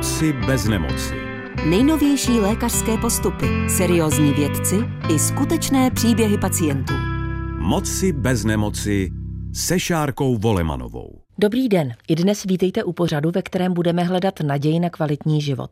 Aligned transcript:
Moci 0.00 0.32
bez 0.32 0.64
nemoci. 0.64 1.14
Nejnovější 1.66 2.32
lékařské 2.32 2.96
postupy, 2.96 3.46
seriózní 3.68 4.32
vědci 4.32 4.76
i 5.14 5.18
skutečné 5.18 5.90
příběhy 5.90 6.38
pacientů. 6.38 6.94
Moci 7.58 8.12
bez 8.12 8.44
nemoci 8.44 9.10
se 9.54 9.80
Šárkou 9.80 10.36
Volemanovou. 10.36 11.20
Dobrý 11.38 11.68
den, 11.68 11.92
i 12.08 12.14
dnes 12.14 12.44
vítejte 12.44 12.84
u 12.84 12.92
pořadu, 12.92 13.30
ve 13.30 13.42
kterém 13.42 13.74
budeme 13.74 14.04
hledat 14.04 14.40
naději 14.40 14.80
na 14.80 14.90
kvalitní 14.90 15.40
život. 15.40 15.70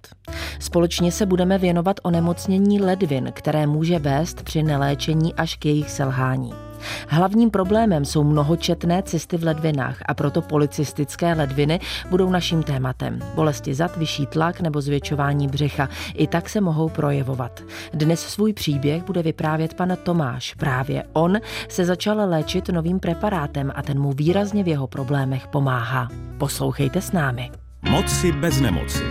Společně 0.58 1.12
se 1.12 1.26
budeme 1.26 1.58
věnovat 1.58 1.96
onemocnění 2.02 2.80
ledvin, 2.80 3.30
které 3.34 3.66
může 3.66 3.98
vést 3.98 4.42
při 4.42 4.62
neléčení 4.62 5.34
až 5.34 5.56
k 5.56 5.66
jejich 5.66 5.90
selhání. 5.90 6.67
Hlavním 7.08 7.50
problémem 7.50 8.04
jsou 8.04 8.24
mnohočetné 8.24 9.02
cysty 9.02 9.36
v 9.36 9.44
ledvinách 9.44 9.98
a 10.06 10.14
proto 10.14 10.42
policistické 10.42 11.34
ledviny 11.34 11.80
budou 12.10 12.30
naším 12.30 12.62
tématem. 12.62 13.18
Bolesti 13.34 13.74
zad, 13.74 13.96
vyšší 13.96 14.26
tlak 14.26 14.60
nebo 14.60 14.80
zvětšování 14.80 15.48
břicha. 15.48 15.88
I 16.14 16.26
tak 16.26 16.48
se 16.48 16.60
mohou 16.60 16.88
projevovat. 16.88 17.62
Dnes 17.92 18.20
svůj 18.20 18.52
příběh 18.52 19.02
bude 19.04 19.22
vyprávět 19.22 19.74
pan 19.74 19.96
Tomáš. 20.02 20.54
Právě 20.54 21.04
on 21.12 21.36
se 21.68 21.84
začal 21.84 22.30
léčit 22.30 22.68
novým 22.68 23.00
preparátem 23.00 23.72
a 23.74 23.82
ten 23.82 24.00
mu 24.00 24.12
výrazně 24.12 24.64
v 24.64 24.68
jeho 24.68 24.86
problémech 24.86 25.46
pomáhá. 25.46 26.08
Poslouchejte 26.38 27.00
s 27.00 27.12
námi. 27.12 27.50
Moci 27.90 28.32
bez 28.32 28.60
nemoci. 28.60 29.04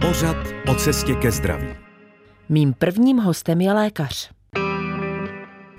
Pořad 0.00 0.36
o 0.68 0.74
cestě 0.74 1.14
ke 1.14 1.30
zdraví. 1.30 1.68
Mým 2.48 2.72
prvním 2.72 3.18
hostem 3.18 3.60
je 3.60 3.72
lékař. 3.72 4.30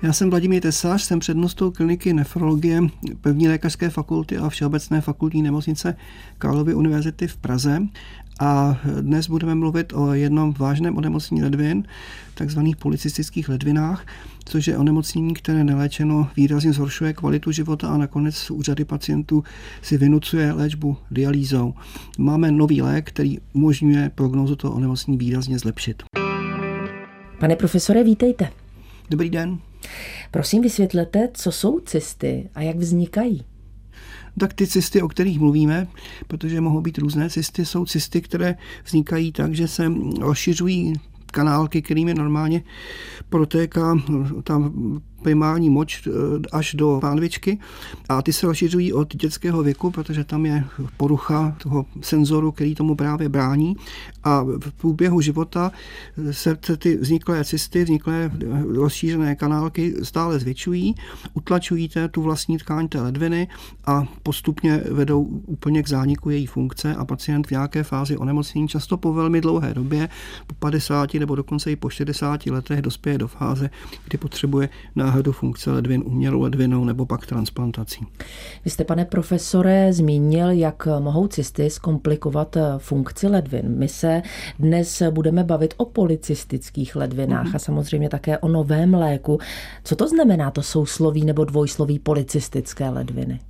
Já 0.02 0.12
jsem 0.12 0.30
Vladimír 0.30 0.62
Tesař, 0.62 1.02
jsem 1.02 1.18
přednostou 1.18 1.70
kliniky 1.70 2.12
nefrologie 2.12 2.82
první 3.20 3.48
lékařské 3.48 3.90
fakulty 3.90 4.36
a 4.36 4.48
Všeobecné 4.48 5.00
fakultní 5.00 5.42
nemocnice 5.42 5.96
Karlovy 6.38 6.74
univerzity 6.74 7.26
v 7.26 7.36
Praze. 7.36 7.82
A 8.40 8.80
dnes 9.00 9.28
budeme 9.28 9.54
mluvit 9.54 9.92
o 9.92 10.12
jednom 10.14 10.54
vážném 10.58 10.96
onemocnění 10.96 11.42
ledvin, 11.42 11.84
takzvaných 12.34 12.76
policistických 12.76 13.48
ledvinách, 13.48 14.06
což 14.44 14.66
je 14.66 14.78
onemocnění, 14.78 15.34
které 15.34 15.64
neléčeno 15.64 16.28
výrazně 16.36 16.72
zhoršuje 16.72 17.12
kvalitu 17.12 17.52
života 17.52 17.88
a 17.88 17.96
nakonec 17.96 18.50
úřady 18.50 18.84
pacientů 18.84 19.44
si 19.82 19.98
vynucuje 19.98 20.52
léčbu 20.52 20.96
dialýzou. 21.10 21.74
Máme 22.18 22.50
nový 22.50 22.82
lék, 22.82 23.08
který 23.08 23.38
umožňuje 23.52 24.10
prognózu 24.14 24.56
toho 24.56 24.74
onemocnění 24.74 25.18
výrazně 25.18 25.58
zlepšit. 25.58 26.02
Pane 27.40 27.56
profesore, 27.56 28.04
vítejte. 28.04 28.50
Dobrý 29.10 29.30
den. 29.30 29.58
Prosím 30.30 30.62
vysvětlete, 30.62 31.28
co 31.34 31.52
jsou 31.52 31.80
cysty 31.80 32.50
a 32.54 32.62
jak 32.62 32.76
vznikají. 32.76 33.44
Tak 34.38 34.54
ty 34.54 34.66
cysty, 34.66 35.02
o 35.02 35.08
kterých 35.08 35.38
mluvíme, 35.38 35.86
protože 36.26 36.60
mohou 36.60 36.80
být 36.80 36.98
různé 36.98 37.30
cysty, 37.30 37.66
jsou 37.66 37.84
cysty, 37.86 38.20
které 38.20 38.56
vznikají 38.84 39.32
tak, 39.32 39.54
že 39.54 39.68
se 39.68 39.92
rozšiřují 40.20 40.94
kanálky, 41.26 41.82
kterými 41.82 42.14
normálně 42.14 42.62
protéká 43.28 43.98
tam 44.44 44.72
primární 45.22 45.70
moč 45.70 46.06
eh, 46.06 46.10
až 46.52 46.74
do 46.74 46.98
pánvičky. 47.00 47.58
A 48.08 48.22
ty 48.22 48.32
se 48.32 48.46
rozšiřují 48.46 48.92
od 48.92 49.16
dětského 49.16 49.62
věku, 49.62 49.90
protože 49.90 50.24
tam 50.24 50.46
je 50.46 50.64
porucha 50.96 51.56
toho 51.62 51.86
senzoru, 52.00 52.52
který 52.52 52.74
tomu 52.74 52.94
právě 52.94 53.28
brání. 53.28 53.76
A 54.24 54.42
v 54.42 54.72
průběhu 54.76 55.20
života 55.20 55.72
se 56.30 56.56
ty 56.78 56.96
vzniklé 56.96 57.44
cysty, 57.44 57.84
vzniklé 57.84 58.30
eh, 58.34 58.62
rozšířené 58.74 59.36
kanálky 59.36 59.94
stále 60.02 60.38
zvětšují, 60.38 60.94
utlačují 61.34 61.88
té, 61.88 62.08
tu 62.08 62.22
vlastní 62.22 62.58
tkáň 62.58 62.88
té 62.88 63.00
ledviny 63.00 63.48
a 63.86 64.04
postupně 64.22 64.82
vedou 64.90 65.22
úplně 65.22 65.82
k 65.82 65.88
zániku 65.88 66.30
její 66.30 66.46
funkce. 66.46 66.94
A 66.94 67.04
pacient 67.04 67.46
v 67.46 67.50
nějaké 67.50 67.82
fázi 67.82 68.16
onemocnění 68.16 68.68
často 68.68 68.96
po 68.96 69.12
velmi 69.12 69.40
dlouhé 69.40 69.74
době, 69.74 70.08
po 70.46 70.54
50 70.54 71.14
nebo 71.14 71.34
dokonce 71.34 71.70
i 71.70 71.76
po 71.76 71.90
60 71.90 72.46
letech 72.46 72.82
dospěje 72.82 73.18
do 73.18 73.28
fáze, 73.28 73.70
kdy 74.04 74.18
potřebuje 74.18 74.68
na 74.96 75.10
náhradu 75.12 75.32
funkce 75.32 75.70
ledvin 75.70 76.02
umělou 76.06 76.40
ledvinou 76.40 76.84
nebo 76.84 77.06
pak 77.06 77.26
transplantací. 77.26 78.06
Vy 78.64 78.70
jste, 78.70 78.84
pane 78.84 79.04
profesore, 79.04 79.92
zmínil, 79.92 80.50
jak 80.50 80.88
mohou 80.98 81.28
cysty 81.28 81.70
zkomplikovat 81.70 82.56
funkci 82.78 83.26
ledvin. 83.26 83.78
My 83.78 83.88
se 83.88 84.22
dnes 84.58 85.02
budeme 85.10 85.44
bavit 85.44 85.74
o 85.76 85.84
policistických 85.84 86.96
ledvinách 86.96 87.46
mm-hmm. 87.46 87.56
a 87.56 87.58
samozřejmě 87.58 88.08
také 88.08 88.38
o 88.38 88.48
novém 88.48 88.94
léku. 88.94 89.38
Co 89.84 89.96
to 89.96 90.08
znamená 90.08 90.50
to 90.50 90.62
sousloví 90.62 91.24
nebo 91.24 91.44
dvojsloví 91.44 91.98
policistické 91.98 92.88
ledviny? 92.88 93.40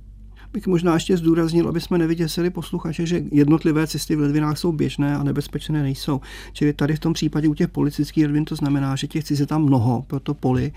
Bych 0.53 0.67
možná 0.67 0.93
ještě 0.93 1.17
zdůraznil, 1.17 1.69
aby 1.69 1.81
jsme 1.81 1.97
nevyděsili 1.97 2.49
posluchače, 2.49 3.05
že 3.05 3.23
jednotlivé 3.31 3.87
cesty 3.87 4.15
v 4.15 4.19
ledvinách 4.19 4.57
jsou 4.57 4.71
běžné 4.71 5.15
a 5.15 5.23
nebezpečné 5.23 5.83
nejsou. 5.83 6.21
Čili 6.53 6.73
tady 6.73 6.95
v 6.95 6.99
tom 6.99 7.13
případě 7.13 7.47
u 7.47 7.53
těch 7.53 7.69
politických 7.69 8.23
ledvin 8.23 8.45
to 8.45 8.55
znamená, 8.55 8.95
že 8.95 9.07
těch 9.07 9.31
je 9.31 9.45
tam 9.45 9.63
mnoho 9.63 10.01
pro 10.07 10.19
to 10.19 10.33
poli 10.33 10.71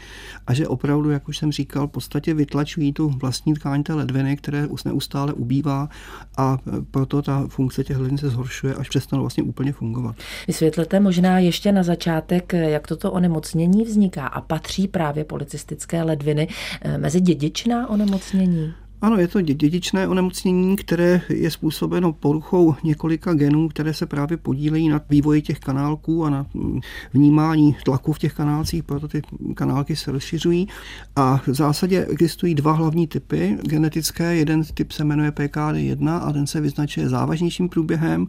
a 0.47 0.54
že 0.54 0.69
opravdu, 0.69 1.10
jak 1.10 1.28
už 1.28 1.38
jsem 1.38 1.53
říkal, 1.53 1.86
v 1.86 1.91
podstatě 1.91 2.34
vytlačují 2.34 2.92
tu 2.92 3.09
vlastní 3.09 3.54
tkáň 3.54 3.82
té 3.82 3.94
ledviny, 3.94 4.36
které 4.36 4.66
už 4.66 4.84
neustále 4.84 5.32
ubývá 5.32 5.88
a 6.36 6.59
proto 6.91 7.22
ta 7.22 7.47
funkce 7.48 7.84
těch 7.84 7.97
ledvin 7.97 8.19
se 8.19 8.31
zhoršuje, 8.31 8.75
až 8.75 8.88
přestanou 8.88 9.22
vlastně 9.22 9.42
úplně 9.42 9.72
fungovat. 9.72 10.16
Vysvětlete 10.47 11.00
možná 11.00 11.38
ještě 11.38 11.72
na 11.72 11.82
začátek, 11.82 12.53
jak 12.53 12.86
toto 12.86 13.12
onemocnění 13.12 13.84
vzniká 13.84 14.26
a 14.26 14.41
patří 14.41 14.88
právě 14.88 15.25
policistické 15.25 16.03
ledviny 16.03 16.48
eh, 16.82 16.98
mezi 16.98 17.20
dědičná 17.20 17.91
onemocnění? 17.91 18.75
Ano, 19.02 19.18
je 19.18 19.28
to 19.28 19.40
dědičné 19.40 20.08
onemocnění, 20.08 20.76
které 20.76 21.20
je 21.28 21.50
způsobeno 21.50 22.12
poruchou 22.12 22.74
několika 22.84 23.34
genů, 23.34 23.68
které 23.68 23.94
se 23.94 24.06
právě 24.06 24.36
podílejí 24.36 24.88
na 24.88 25.00
vývoji 25.10 25.42
těch 25.42 25.58
kanálků 25.58 26.24
a 26.24 26.30
na 26.30 26.46
mm, 26.54 26.80
vnímání 27.12 27.76
tlaku 27.84 28.12
v 28.12 28.18
těch 28.18 28.34
kanálcích, 28.34 28.82
proto 28.82 29.08
ty 29.08 29.22
kanálky 29.54 29.96
se 29.96 30.12
rozšiřují. 30.12 30.68
A 31.16 31.40
v 31.46 31.54
zásadě 31.54 32.06
existují 32.06 32.54
dva 32.54 32.72
hlavní 32.72 33.06
typy 33.06 33.58
genetické. 33.62 34.36
Jeden 34.36 34.64
typ 34.74 34.92
se 34.92 35.04
jmenuje 35.04 35.30
PKD1 35.30 36.20
a 36.22 36.32
ten 36.32 36.46
se 36.46 36.60
vyznačuje 36.60 37.08
závažnějším 37.08 37.68
průběhem 37.68 38.28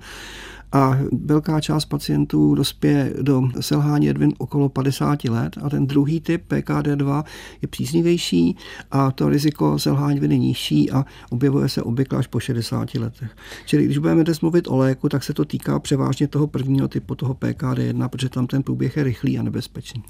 a 0.71 0.97
velká 1.25 1.61
část 1.61 1.85
pacientů 1.85 2.55
dospěje 2.55 3.13
do 3.21 3.41
selhání 3.59 4.07
ledvin 4.07 4.33
okolo 4.37 4.69
50 4.69 5.23
let 5.23 5.55
a 5.63 5.69
ten 5.69 5.87
druhý 5.87 6.21
typ 6.21 6.43
PKD2 6.47 7.23
je 7.61 7.67
příznivější 7.67 8.57
a 8.91 9.11
to 9.11 9.29
riziko 9.29 9.79
selhání 9.79 10.13
ledvin 10.13 10.31
je 10.31 10.37
nižší 10.37 10.91
a 10.91 11.05
objevuje 11.29 11.69
se 11.69 11.83
obvykle 11.83 12.19
až 12.19 12.27
po 12.27 12.39
60 12.39 12.95
letech. 12.95 13.35
Čili 13.65 13.85
když 13.85 13.97
budeme 13.97 14.23
dnes 14.23 14.41
mluvit 14.41 14.67
o 14.67 14.77
léku, 14.77 15.09
tak 15.09 15.23
se 15.23 15.33
to 15.33 15.45
týká 15.45 15.79
převážně 15.79 16.27
toho 16.27 16.47
prvního 16.47 16.87
typu, 16.87 17.15
toho 17.15 17.33
PKD1, 17.33 18.09
protože 18.09 18.29
tam 18.29 18.47
ten 18.47 18.63
průběh 18.63 18.97
je 18.97 19.03
rychlý 19.03 19.39
a 19.39 19.43
nebezpečný. 19.43 20.03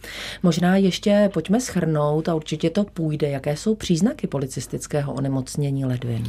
Možná 0.44 0.76
ještě 0.76 1.30
pojďme 1.34 1.62
schrnout 1.62 2.30
a 2.30 2.36
určitě 2.36 2.70
to 2.70 2.84
půjde. 2.84 3.30
Jaké 3.30 3.58
jsou 3.58 3.76
příznaky 3.76 4.28
policistického 4.28 5.14
onemocnění 5.14 5.86
ledvin? 5.86 6.24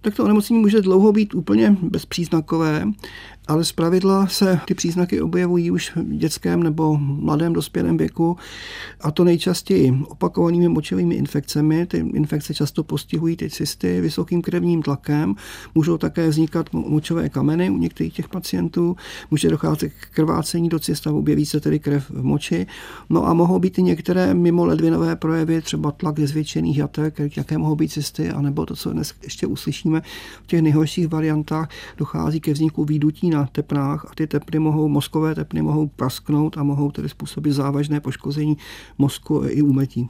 Tak 0.00 0.14
to 0.14 0.24
onemocnění 0.24 0.60
může 0.60 0.82
dlouho 0.82 1.12
být 1.12 1.34
úplně 1.34 1.76
bezpříznakové 1.82 2.84
ale 3.50 3.64
zpravidla 3.64 4.26
se 4.26 4.60
ty 4.64 4.74
příznaky 4.74 5.20
objevují 5.20 5.70
už 5.70 5.96
v 5.96 6.16
dětském 6.16 6.62
nebo 6.62 6.96
mladém 6.98 7.52
dospělém 7.52 7.96
věku 7.96 8.36
a 9.00 9.10
to 9.10 9.24
nejčastěji 9.24 9.94
opakovanými 10.08 10.68
močovými 10.68 11.14
infekcemi. 11.14 11.86
Ty 11.86 11.96
infekce 11.96 12.54
často 12.54 12.84
postihují 12.84 13.36
ty 13.36 13.50
cysty 13.50 14.00
vysokým 14.00 14.42
krevním 14.42 14.82
tlakem, 14.82 15.34
můžou 15.74 15.98
také 15.98 16.28
vznikat 16.28 16.72
močové 16.72 17.28
kameny 17.28 17.70
u 17.70 17.78
některých 17.78 18.14
těch 18.14 18.28
pacientů, 18.28 18.96
může 19.30 19.48
docházet 19.48 19.92
k 19.92 20.14
krvácení 20.14 20.68
do 20.68 20.78
cyst 20.78 21.06
a 21.06 21.12
objeví 21.12 21.46
se 21.46 21.60
tedy 21.60 21.78
krev 21.78 22.10
v 22.10 22.22
moči. 22.22 22.66
No 23.10 23.26
a 23.26 23.34
mohou 23.34 23.58
být 23.58 23.78
i 23.78 23.82
některé 23.82 24.34
mimo 24.34 24.64
ledvinové 24.64 25.16
projevy, 25.16 25.62
třeba 25.62 25.90
tlak 25.90 26.18
zvětšených 26.18 26.78
jatek, 26.78 27.36
jaké 27.36 27.58
mohou 27.58 27.76
být 27.76 27.92
cysty, 27.92 28.30
anebo 28.30 28.66
to, 28.66 28.76
co 28.76 28.92
dnes 28.92 29.14
ještě 29.22 29.46
uslyšíme 29.46 29.89
v 30.42 30.46
těch 30.46 30.62
nejhorších 30.62 31.08
variantách, 31.08 31.68
dochází 31.96 32.40
ke 32.40 32.52
vzniku 32.52 32.84
výdutí 32.84 33.30
na 33.30 33.46
tepnách 33.52 34.06
a 34.10 34.14
ty 34.14 34.26
tepny 34.26 34.58
mohou, 34.58 34.88
mozkové 34.88 35.34
tepny 35.34 35.62
mohou 35.62 35.86
prasknout 35.86 36.58
a 36.58 36.62
mohou 36.62 36.90
tedy 36.90 37.08
způsobit 37.08 37.52
závažné 37.52 38.00
poškození 38.00 38.56
mozku 38.98 39.42
i 39.46 39.62
úmetí. 39.62 40.08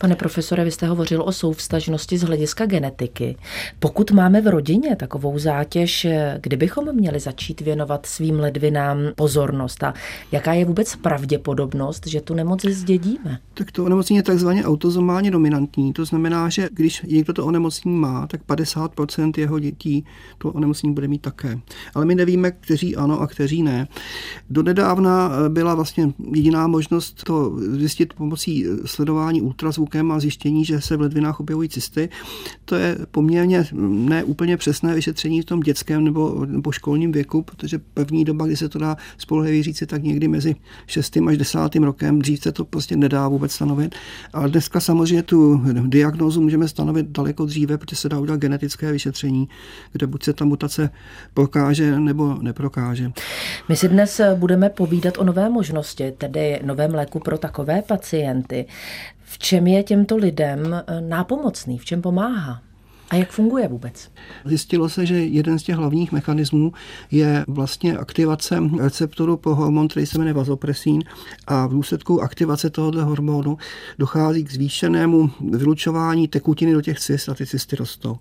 Pane 0.00 0.16
profesore, 0.16 0.64
vy 0.64 0.70
jste 0.70 0.86
hovořil 0.86 1.22
o 1.22 1.32
souvstažnosti 1.32 2.18
z 2.18 2.22
hlediska 2.22 2.66
genetiky. 2.66 3.36
Pokud 3.78 4.10
máme 4.10 4.40
v 4.40 4.46
rodině 4.46 4.96
takovou 4.96 5.38
zátěž, 5.38 6.06
kdybychom 6.40 6.94
měli 6.94 7.20
začít 7.20 7.60
věnovat 7.60 8.06
svým 8.06 8.40
ledvinám 8.40 8.98
pozornost 9.16 9.82
a 9.82 9.94
jaká 10.32 10.52
je 10.52 10.64
vůbec 10.64 10.96
pravděpodobnost, 10.96 12.06
že 12.06 12.20
tu 12.20 12.34
nemoc 12.34 12.64
zdědíme? 12.64 13.38
Tak 13.54 13.72
to 13.72 13.84
onemocnění 13.84 14.16
je 14.16 14.22
takzvaně 14.22 14.64
autozomálně 14.64 15.30
dominantní. 15.30 15.92
To 15.92 16.04
znamená, 16.04 16.48
že 16.48 16.68
když 16.72 17.02
někdo 17.02 17.32
to 17.32 17.46
onemocnění 17.46 17.96
má, 17.96 18.26
tak 18.26 18.40
50% 18.48 19.21
10% 19.22 19.40
jeho 19.40 19.58
dětí 19.58 20.04
to 20.38 20.52
onemocnění 20.52 20.94
bude 20.94 21.08
mít 21.08 21.22
také. 21.22 21.60
Ale 21.94 22.04
my 22.04 22.14
nevíme, 22.14 22.50
kteří 22.50 22.96
ano 22.96 23.20
a 23.20 23.26
kteří 23.26 23.62
ne. 23.62 23.88
Donedávna 24.50 25.30
byla 25.48 25.74
vlastně 25.74 26.12
jediná 26.34 26.66
možnost 26.66 27.24
to 27.24 27.56
zjistit 27.78 28.14
pomocí 28.14 28.66
sledování 28.84 29.42
ultrazvukem 29.42 30.12
a 30.12 30.20
zjištění, 30.20 30.64
že 30.64 30.80
se 30.80 30.96
v 30.96 31.00
ledvinách 31.00 31.40
objevují 31.40 31.68
cysty. 31.68 32.08
To 32.64 32.74
je 32.74 32.98
poměrně 33.10 33.66
ne 33.88 34.24
úplně 34.24 34.56
přesné 34.56 34.94
vyšetření 34.94 35.42
v 35.42 35.44
tom 35.44 35.60
dětském 35.60 36.04
nebo, 36.04 36.46
nebo 36.46 36.72
školním 36.72 37.12
věku, 37.12 37.42
protože 37.42 37.80
první 37.94 38.24
doba, 38.24 38.46
kdy 38.46 38.56
se 38.56 38.68
to 38.68 38.78
dá 38.78 38.96
spolehlivě 39.18 39.62
říci, 39.62 39.86
tak 39.86 40.02
někdy 40.02 40.28
mezi 40.28 40.56
6. 40.86 41.16
až 41.28 41.38
10. 41.38 41.58
rokem, 41.74 42.18
dřív 42.18 42.42
se 42.42 42.52
to 42.52 42.64
prostě 42.64 42.96
nedá 42.96 43.28
vůbec 43.28 43.52
stanovit. 43.52 43.94
Ale 44.32 44.48
dneska 44.48 44.80
samozřejmě 44.80 45.22
tu 45.22 45.62
diagnózu 45.86 46.40
můžeme 46.40 46.68
stanovit 46.68 47.06
daleko 47.08 47.46
dříve, 47.46 47.78
protože 47.78 47.96
se 47.96 48.08
dá 48.08 48.18
udělat 48.20 48.40
genetické 48.40 48.92
vyšetření, 48.92 49.11
kde 49.92 50.06
buď 50.06 50.22
se 50.22 50.32
ta 50.32 50.44
mutace 50.44 50.90
prokáže 51.34 52.00
nebo 52.00 52.34
neprokáže. 52.34 53.10
My 53.68 53.76
si 53.76 53.88
dnes 53.88 54.20
budeme 54.34 54.70
povídat 54.70 55.18
o 55.18 55.24
nové 55.24 55.48
možnosti, 55.48 56.12
tedy 56.18 56.60
novém 56.64 56.94
léku 56.94 57.20
pro 57.20 57.38
takové 57.38 57.82
pacienty. 57.82 58.66
V 59.24 59.38
čem 59.38 59.66
je 59.66 59.82
těmto 59.82 60.16
lidem 60.16 60.82
nápomocný, 61.00 61.78
v 61.78 61.84
čem 61.84 62.02
pomáhá? 62.02 62.62
A 63.12 63.16
jak 63.16 63.30
funguje 63.30 63.68
vůbec? 63.68 64.10
Zjistilo 64.44 64.88
se, 64.88 65.06
že 65.06 65.24
jeden 65.24 65.58
z 65.58 65.62
těch 65.62 65.76
hlavních 65.76 66.12
mechanismů 66.12 66.72
je 67.10 67.44
vlastně 67.48 67.96
aktivace 67.96 68.62
receptoru 68.78 69.36
pro 69.36 69.54
hormon, 69.54 69.88
který 69.88 70.06
se 70.06 70.18
jmenuje 70.18 70.34
vazopresín 70.34 71.02
a 71.46 71.66
v 71.66 71.70
důsledku 71.70 72.22
aktivace 72.22 72.70
tohoto 72.70 73.04
hormonu 73.04 73.58
dochází 73.98 74.44
k 74.44 74.52
zvýšenému 74.52 75.30
vylučování 75.50 76.28
tekutiny 76.28 76.72
do 76.72 76.82
těch 76.82 77.00
cyst 77.00 77.28
a 77.28 77.34
ty 77.34 77.46
cysty 77.46 77.76
rostou. 77.76 78.16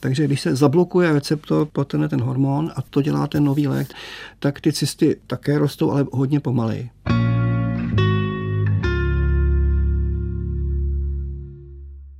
Takže 0.00 0.24
když 0.24 0.40
se 0.40 0.56
zablokuje 0.56 1.12
receptor 1.12 1.66
pro 1.72 1.84
ten, 1.84 2.08
ten 2.08 2.20
hormon 2.20 2.72
a 2.76 2.82
to 2.82 3.02
dělá 3.02 3.26
ten 3.26 3.44
nový 3.44 3.68
lék, 3.68 3.88
tak 4.38 4.60
ty 4.60 4.72
cysty 4.72 5.16
také 5.26 5.58
rostou, 5.58 5.90
ale 5.90 6.06
hodně 6.12 6.40
pomaleji. 6.40 6.90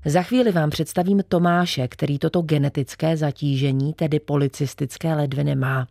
Za 0.08 0.22
chvíli 0.22 0.52
vám 0.52 0.70
představím 0.70 1.22
Tomáše, 1.28 1.88
který 1.88 2.18
toto 2.18 2.42
genetické 2.42 3.16
zatížení, 3.16 3.92
tedy 3.92 4.20
policistické 4.20 5.14
ledviny 5.14 5.56
má. 5.56 5.86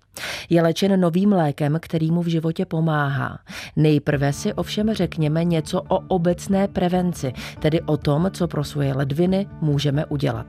Je 0.50 0.62
léčen 0.62 1.00
novým 1.00 1.32
lékem, 1.32 1.78
který 1.82 2.12
mu 2.12 2.22
v 2.22 2.28
životě 2.28 2.66
pomáhá. 2.66 3.40
Nejprve 3.76 4.34
si 4.34 4.54
ovšem 4.54 4.94
řekněme 4.94 5.44
něco 5.44 5.82
o 5.82 6.00
obecné 6.00 6.68
prevenci, 6.68 7.34
tedy 7.60 7.82
o 7.82 7.98
tom, 7.98 8.30
co 8.34 8.48
pro 8.48 8.64
svoje 8.64 8.94
ledviny 8.94 9.48
můžeme 9.62 10.06
udělat. 10.06 10.48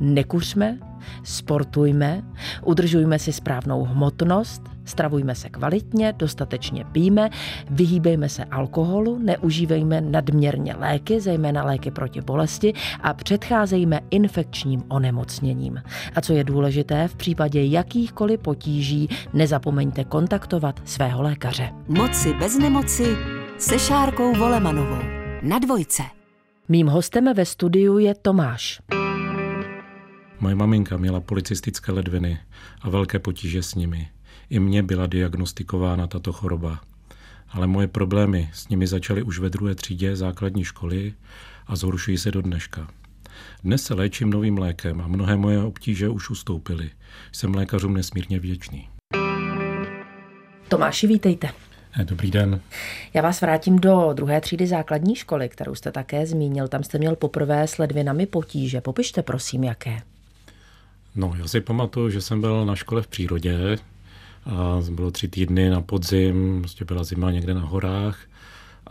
Nekuřme, 0.00 0.78
sportujme, 1.24 2.22
udržujme 2.64 3.18
si 3.18 3.32
správnou 3.32 3.84
hmotnost, 3.84 4.62
stravujme 4.84 5.34
se 5.34 5.48
kvalitně, 5.48 6.12
dostatečně 6.16 6.84
píme, 6.84 7.30
vyhýbejme 7.70 8.28
se 8.28 8.44
alkoholu, 8.44 9.18
neužívejme 9.18 10.00
nadměrně 10.00 10.74
léky, 10.74 11.20
zejména 11.20 11.64
léky 11.64 11.90
proti 11.90 12.20
bolesti 12.20 12.72
a 13.00 13.14
předcházejme 13.14 14.00
infekčním 14.10 14.82
onemocněním. 14.88 15.82
A 16.14 16.20
co 16.20 16.32
je 16.32 16.44
důležité, 16.44 17.08
v 17.08 17.14
případě 17.14 17.64
jakýchkoliv 17.64 18.40
potíží 18.40 19.08
nezapomeňte 19.32 20.04
kontaktovat 20.04 20.80
svého 20.84 21.22
lékaře. 21.22 21.70
Moci 21.88 22.34
bez 22.34 22.58
nemoci 22.58 23.16
se 23.58 23.78
Šárkou 23.78 24.34
Volemanovou. 24.34 25.02
Na 25.42 25.58
dvojce. 25.58 26.02
Mým 26.68 26.86
hostem 26.86 27.34
ve 27.34 27.44
studiu 27.44 27.98
je 27.98 28.14
Tomáš. 28.14 28.80
Moje 30.40 30.54
maminka 30.54 30.96
měla 30.96 31.20
policistické 31.20 31.92
ledviny 31.92 32.38
a 32.82 32.90
velké 32.90 33.18
potíže 33.18 33.62
s 33.62 33.74
nimi. 33.74 34.08
I 34.52 34.58
mně 34.58 34.82
byla 34.82 35.06
diagnostikována 35.06 36.06
tato 36.06 36.32
choroba. 36.32 36.80
Ale 37.48 37.66
moje 37.66 37.86
problémy 37.86 38.50
s 38.52 38.68
nimi 38.68 38.86
začaly 38.86 39.22
už 39.22 39.38
ve 39.38 39.50
druhé 39.50 39.74
třídě 39.74 40.16
základní 40.16 40.64
školy 40.64 41.14
a 41.66 41.76
zhoršují 41.76 42.18
se 42.18 42.30
do 42.30 42.42
dneška. 42.42 42.88
Dnes 43.64 43.82
se 43.82 43.94
léčím 43.94 44.30
novým 44.30 44.58
lékem 44.58 45.00
a 45.00 45.08
mnohé 45.08 45.36
moje 45.36 45.62
obtíže 45.62 46.08
už 46.08 46.30
ustoupily. 46.30 46.90
Jsem 47.32 47.54
lékařům 47.54 47.94
nesmírně 47.94 48.38
vděčný. 48.38 48.88
Tomáši, 50.68 51.06
vítejte. 51.06 51.48
Eh, 52.00 52.04
dobrý 52.04 52.30
den. 52.30 52.60
Já 53.14 53.22
vás 53.22 53.40
vrátím 53.40 53.78
do 53.78 54.10
druhé 54.12 54.40
třídy 54.40 54.66
základní 54.66 55.16
školy, 55.16 55.48
kterou 55.48 55.74
jste 55.74 55.92
také 55.92 56.26
zmínil. 56.26 56.68
Tam 56.68 56.84
jste 56.84 56.98
měl 56.98 57.16
poprvé 57.16 57.68
s 57.68 57.78
ledvinami 57.78 58.26
potíže. 58.26 58.80
Popište 58.80 59.22
prosím, 59.22 59.64
jaké. 59.64 60.02
No, 61.14 61.34
já 61.38 61.48
si 61.48 61.60
pamatuju, 61.60 62.10
že 62.10 62.20
jsem 62.20 62.40
byl 62.40 62.66
na 62.66 62.76
škole 62.76 63.02
v 63.02 63.06
přírodě 63.06 63.78
a 64.46 64.80
bylo 64.90 65.10
tři 65.10 65.28
týdny 65.28 65.70
na 65.70 65.80
podzim, 65.80 66.58
prostě 66.60 66.84
byla 66.84 67.04
zima 67.04 67.30
někde 67.30 67.54
na 67.54 67.60
horách 67.60 68.18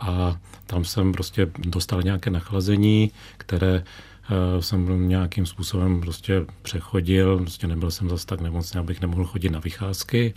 a 0.00 0.36
tam 0.66 0.84
jsem 0.84 1.12
prostě 1.12 1.50
dostal 1.58 2.02
nějaké 2.02 2.30
nachlazení, 2.30 3.10
které 3.36 3.84
eh, 3.84 4.62
jsem 4.62 5.08
nějakým 5.08 5.46
způsobem 5.46 6.00
prostě 6.00 6.44
přechodil, 6.62 7.38
prostě 7.38 7.66
nebyl 7.66 7.90
jsem 7.90 8.08
zase 8.08 8.26
tak 8.26 8.40
nemocný, 8.40 8.80
abych 8.80 9.00
nemohl 9.00 9.24
chodit 9.24 9.50
na 9.50 9.58
vycházky. 9.58 10.34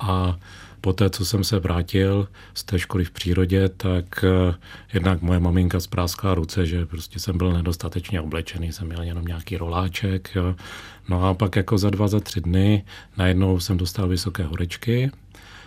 A 0.00 0.38
Poté, 0.86 1.10
co 1.10 1.24
jsem 1.24 1.44
se 1.44 1.58
vrátil 1.58 2.28
z 2.54 2.64
té 2.64 2.78
školy 2.78 3.04
v 3.04 3.10
přírodě, 3.10 3.68
tak 3.68 4.24
eh, 4.24 4.54
jednak 4.94 5.22
moje 5.22 5.40
maminka 5.40 5.80
zpráská 5.80 6.34
ruce, 6.34 6.66
že 6.66 6.86
prostě 6.86 7.18
jsem 7.18 7.38
byl 7.38 7.52
nedostatečně 7.52 8.20
oblečený, 8.20 8.72
jsem 8.72 8.86
měl 8.86 9.02
jenom 9.02 9.24
nějaký 9.24 9.56
roláček. 9.56 10.30
Jo. 10.34 10.54
No 11.08 11.24
a 11.24 11.34
pak 11.34 11.56
jako 11.56 11.78
za 11.78 11.90
dva, 11.90 12.08
za 12.08 12.20
tři 12.20 12.40
dny 12.40 12.84
najednou 13.16 13.60
jsem 13.60 13.76
dostal 13.76 14.08
vysoké 14.08 14.42
horečky, 14.42 15.10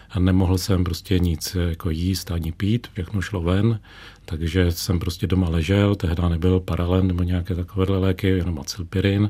a 0.10 0.20
nemohl 0.20 0.58
jsem 0.58 0.84
prostě 0.84 1.20
nic 1.20 1.58
jako 1.70 1.90
jíst 1.90 2.32
ani 2.32 2.52
pít, 2.52 2.88
všechno 2.94 3.22
šlo 3.22 3.42
ven, 3.42 3.80
takže 4.26 4.72
jsem 4.72 5.00
prostě 5.00 5.28
doma 5.28 5.50
ležel, 5.50 5.96
tehdy 5.96 6.22
nebyl 6.30 6.60
paralen 6.60 7.08
nebo 7.08 7.24
nějaké 7.24 7.56
takovéhle 7.56 7.98
léky, 7.98 8.28
jenom 8.28 8.60
acilpirin 8.60 9.30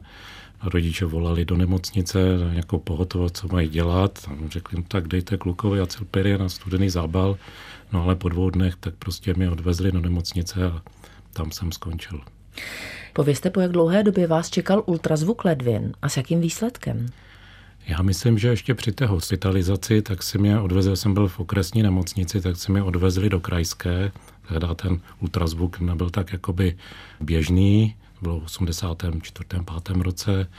rodiče 0.64 1.06
volali 1.06 1.46
do 1.46 1.58
nemocnice 1.58 2.38
na 2.38 2.52
nějakou 2.52 2.80
pohotovost, 2.80 3.38
co 3.38 3.48
mají 3.48 3.70
dělat. 3.70 4.20
A 4.28 4.50
řekli 4.50 4.78
jim, 4.78 4.84
tak 4.84 5.08
dejte 5.08 5.38
klukovi 5.38 5.80
acilpirien 5.80 6.42
na 6.42 6.50
studený 6.50 6.90
zábal. 6.90 7.38
No 7.92 8.04
ale 8.04 8.16
po 8.16 8.30
dvou 8.30 8.50
dnech 8.50 8.76
tak 8.80 8.94
prostě 9.00 9.34
mě 9.34 9.50
odvezli 9.50 9.92
do 9.92 10.02
nemocnice 10.02 10.66
a 10.66 10.82
tam 11.34 11.52
jsem 11.52 11.72
skončil. 11.72 12.22
Povězte, 13.14 13.50
po 13.50 13.60
jak 13.60 13.72
dlouhé 13.72 14.04
době 14.04 14.28
vás 14.28 14.50
čekal 14.50 14.84
ultrazvuk 14.86 15.46
ledvin 15.46 15.94
a 16.02 16.10
s 16.10 16.18
jakým 16.18 16.42
výsledkem? 16.42 17.06
Já 17.88 18.02
myslím, 18.02 18.38
že 18.38 18.48
ještě 18.48 18.74
při 18.74 18.92
té 18.92 19.06
hospitalizaci, 19.06 20.02
tak 20.02 20.24
si 20.24 20.38
mě 20.38 20.60
odvezl, 20.60 20.96
jsem 20.96 21.14
byl 21.14 21.28
v 21.28 21.40
okresní 21.40 21.84
nemocnici, 21.84 22.42
tak 22.42 22.58
si 22.58 22.72
mě 22.72 22.84
odvezli 22.84 23.30
do 23.30 23.40
krajské. 23.40 24.12
Tehdy 24.48 24.68
ten 24.76 25.00
ultrazvuk 25.20 25.80
nebyl 25.80 26.10
tak 26.10 26.34
jakoby 26.34 26.78
běžný, 27.22 27.96
bylo 28.22 28.40
v 28.40 28.44
84. 28.44 29.46
5. 29.50 29.98
roce 30.02 30.50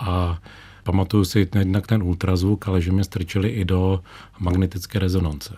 a 0.00 0.38
pamatuju 0.82 1.24
si 1.24 1.48
jednak 1.54 1.86
ten 1.86 2.02
ultrazvuk, 2.02 2.68
ale 2.68 2.80
že 2.80 2.92
mě 2.92 3.04
strčili 3.04 3.48
i 3.48 3.64
do 3.64 4.02
magnetické 4.38 4.98
rezonance. 4.98 5.56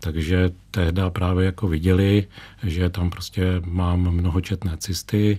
Takže 0.00 0.50
tehdy 0.70 1.02
právě 1.08 1.46
jako 1.46 1.68
viděli, 1.68 2.26
že 2.62 2.90
tam 2.90 3.10
prostě 3.10 3.62
mám 3.64 4.10
mnohočetné 4.10 4.76
cysty 4.76 5.38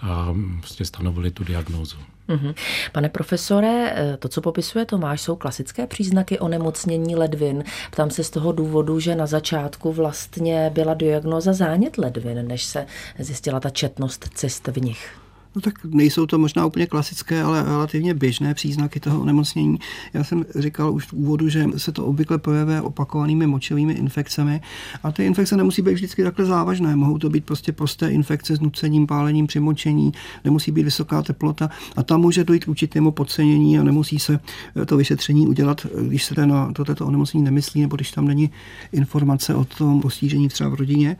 a 0.00 0.34
prostě 0.60 0.84
stanovili 0.84 1.30
tu 1.30 1.44
diagnózu. 1.44 1.96
Mm-hmm. 2.28 2.54
Pane 2.92 3.08
profesore, 3.08 3.94
to, 4.18 4.28
co 4.28 4.40
popisuje 4.40 4.84
Tomáš, 4.84 5.20
jsou 5.20 5.36
klasické 5.36 5.86
příznaky 5.86 6.38
onemocnění 6.38 7.16
ledvin. 7.16 7.64
Ptám 7.90 8.10
se 8.10 8.24
z 8.24 8.30
toho 8.30 8.52
důvodu, 8.52 9.00
že 9.00 9.14
na 9.14 9.26
začátku 9.26 9.92
vlastně 9.92 10.70
byla 10.74 10.94
diagnoza 10.94 11.52
zánět 11.52 11.98
ledvin, 11.98 12.48
než 12.48 12.64
se 12.64 12.86
zjistila 13.18 13.60
ta 13.60 13.70
četnost 13.70 14.28
cyst 14.34 14.68
v 14.68 14.80
nich. 14.80 15.21
No 15.54 15.60
tak 15.60 15.84
nejsou 15.84 16.26
to 16.26 16.38
možná 16.38 16.66
úplně 16.66 16.86
klasické, 16.86 17.42
ale 17.42 17.62
relativně 17.62 18.14
běžné 18.14 18.54
příznaky 18.54 19.00
toho 19.00 19.20
onemocnění. 19.20 19.78
Já 20.14 20.24
jsem 20.24 20.44
říkal 20.58 20.94
už 20.94 21.06
v 21.06 21.12
úvodu, 21.12 21.48
že 21.48 21.66
se 21.76 21.92
to 21.92 22.06
obvykle 22.06 22.38
projevuje 22.38 22.80
opakovanými 22.80 23.46
močovými 23.46 23.92
infekcemi 23.92 24.60
a 25.02 25.12
ty 25.12 25.26
infekce 25.26 25.56
nemusí 25.56 25.82
být 25.82 25.94
vždycky 25.94 26.22
takhle 26.22 26.44
závažné. 26.44 26.96
Mohou 26.96 27.18
to 27.18 27.30
být 27.30 27.44
prostě 27.44 27.72
prosté 27.72 28.10
infekce 28.10 28.56
s 28.56 28.60
nucením, 28.60 29.06
pálením 29.06 29.46
při 29.46 29.60
močení, 29.60 30.12
nemusí 30.44 30.72
být 30.72 30.82
vysoká 30.82 31.22
teplota 31.22 31.70
a 31.96 32.02
tam 32.02 32.20
může 32.20 32.44
dojít 32.44 32.64
k 32.64 32.68
určitému 32.68 33.10
podcenění 33.10 33.78
a 33.78 33.82
nemusí 33.82 34.18
se 34.18 34.40
to 34.86 34.96
vyšetření 34.96 35.48
udělat, 35.48 35.86
když 36.08 36.24
se 36.24 36.46
na 36.46 36.72
toto 36.72 37.06
onemocnění 37.06 37.44
nemyslí 37.44 37.80
nebo 37.80 37.96
když 37.96 38.10
tam 38.10 38.28
není 38.28 38.50
informace 38.92 39.54
o 39.54 39.64
tom 39.64 40.00
postižení 40.00 40.48
třeba 40.48 40.70
v 40.70 40.74
rodině. 40.74 41.16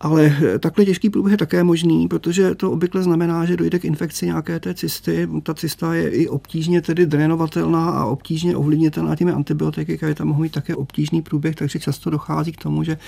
Ale 0.00 0.36
takhle 0.60 0.84
těžký 0.84 1.10
průběh 1.10 1.32
je 1.32 1.36
také 1.38 1.64
možný, 1.64 2.08
protože 2.08 2.54
to 2.54 2.70
obvykle 2.70 3.02
znamená, 3.02 3.44
že 3.44 3.56
dojde 3.56 3.78
k 3.78 3.84
infekci 3.84 4.26
nějaké 4.26 4.60
té 4.60 4.74
cysty. 4.74 5.28
Ta 5.42 5.54
cysta 5.54 5.94
je 5.94 6.10
i 6.10 6.28
obtížně 6.28 6.82
tedy 6.82 7.06
drenovatelná 7.06 7.90
a 7.90 8.04
obtížně 8.04 8.56
ovlivnitelná 8.56 9.16
těmi 9.16 9.32
antibiotiky, 9.32 9.96
které 9.96 10.14
tam 10.14 10.28
mohou 10.28 10.42
mít 10.42 10.52
také 10.52 10.76
obtížný 10.76 11.22
průběh, 11.22 11.56
takže 11.56 11.78
často 11.78 12.10
dochází 12.10 12.52
k 12.52 12.62
tomu, 12.62 12.84
že 12.84 12.98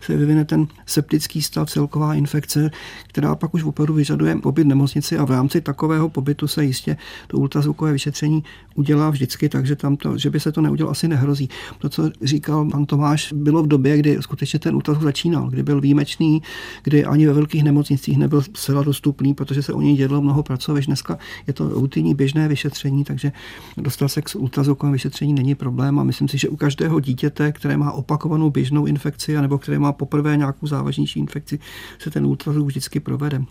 se 0.00 0.16
vyvine 0.16 0.44
ten 0.44 0.66
septický 0.86 1.42
stav, 1.42 1.70
celková 1.70 2.14
infekce, 2.14 2.70
která 3.06 3.34
pak 3.34 3.54
už 3.54 3.64
opravdu 3.64 3.94
vyžaduje 3.94 4.36
pobyt 4.36 4.66
nemocnici 4.66 5.18
a 5.18 5.24
v 5.24 5.30
rámci 5.30 5.60
takového 5.60 6.08
pobytu 6.08 6.48
se 6.48 6.64
jistě 6.64 6.96
to 7.26 7.38
ultrazvukové 7.38 7.92
vyšetření 7.92 8.44
udělá 8.74 9.10
vždycky, 9.10 9.48
takže 9.48 9.76
tam 9.76 9.96
to, 9.96 10.18
že 10.18 10.30
by 10.30 10.40
se 10.40 10.52
to 10.52 10.60
neudělalo, 10.60 10.90
asi 10.90 11.08
nehrozí. 11.08 11.48
To, 11.78 11.88
co 11.88 12.10
říkal 12.22 12.70
pan 12.70 12.86
Tomáš, 12.86 13.32
bylo 13.32 13.62
v 13.62 13.66
době, 13.66 13.98
kdy 13.98 14.18
skutečně 14.20 14.58
ten 14.58 14.74
ultrazvuk 14.74 15.04
začínal, 15.04 15.50
kdy 15.50 15.62
byl 15.62 15.80
výjimečný, 15.80 16.41
kdy 16.82 17.04
ani 17.04 17.26
ve 17.26 17.32
velkých 17.32 17.64
nemocnicích 17.64 18.18
nebyl 18.18 18.42
zcela 18.42 18.82
dostupný, 18.82 19.34
protože 19.34 19.62
se 19.62 19.72
o 19.72 19.80
něj 19.80 19.96
dělalo 19.96 20.22
mnoho 20.22 20.42
pracovišť. 20.42 20.86
Dneska 20.86 21.18
je 21.46 21.52
to 21.52 21.68
rutinní 21.68 22.14
běžné 22.14 22.48
vyšetření, 22.48 23.04
takže 23.04 23.32
dostat 23.76 24.08
se 24.08 24.22
k 24.22 24.36
ultrazvukovému 24.36 24.92
vyšetření 24.92 25.34
není 25.34 25.54
problém 25.54 25.98
a 25.98 26.04
myslím 26.04 26.28
si, 26.28 26.38
že 26.38 26.48
u 26.48 26.56
každého 26.56 27.00
dítěte, 27.00 27.52
které 27.52 27.76
má 27.76 27.92
opakovanou 27.92 28.50
běžnou 28.50 28.86
infekci 28.86 29.40
nebo 29.40 29.58
které 29.58 29.78
má 29.78 29.92
poprvé 29.92 30.36
nějakou 30.36 30.66
závažnější 30.66 31.20
infekci, 31.20 31.58
se 31.98 32.10
ten 32.10 32.26
ultrazvuk 32.26 32.66
vždycky 32.66 33.00
provede. 33.00 33.44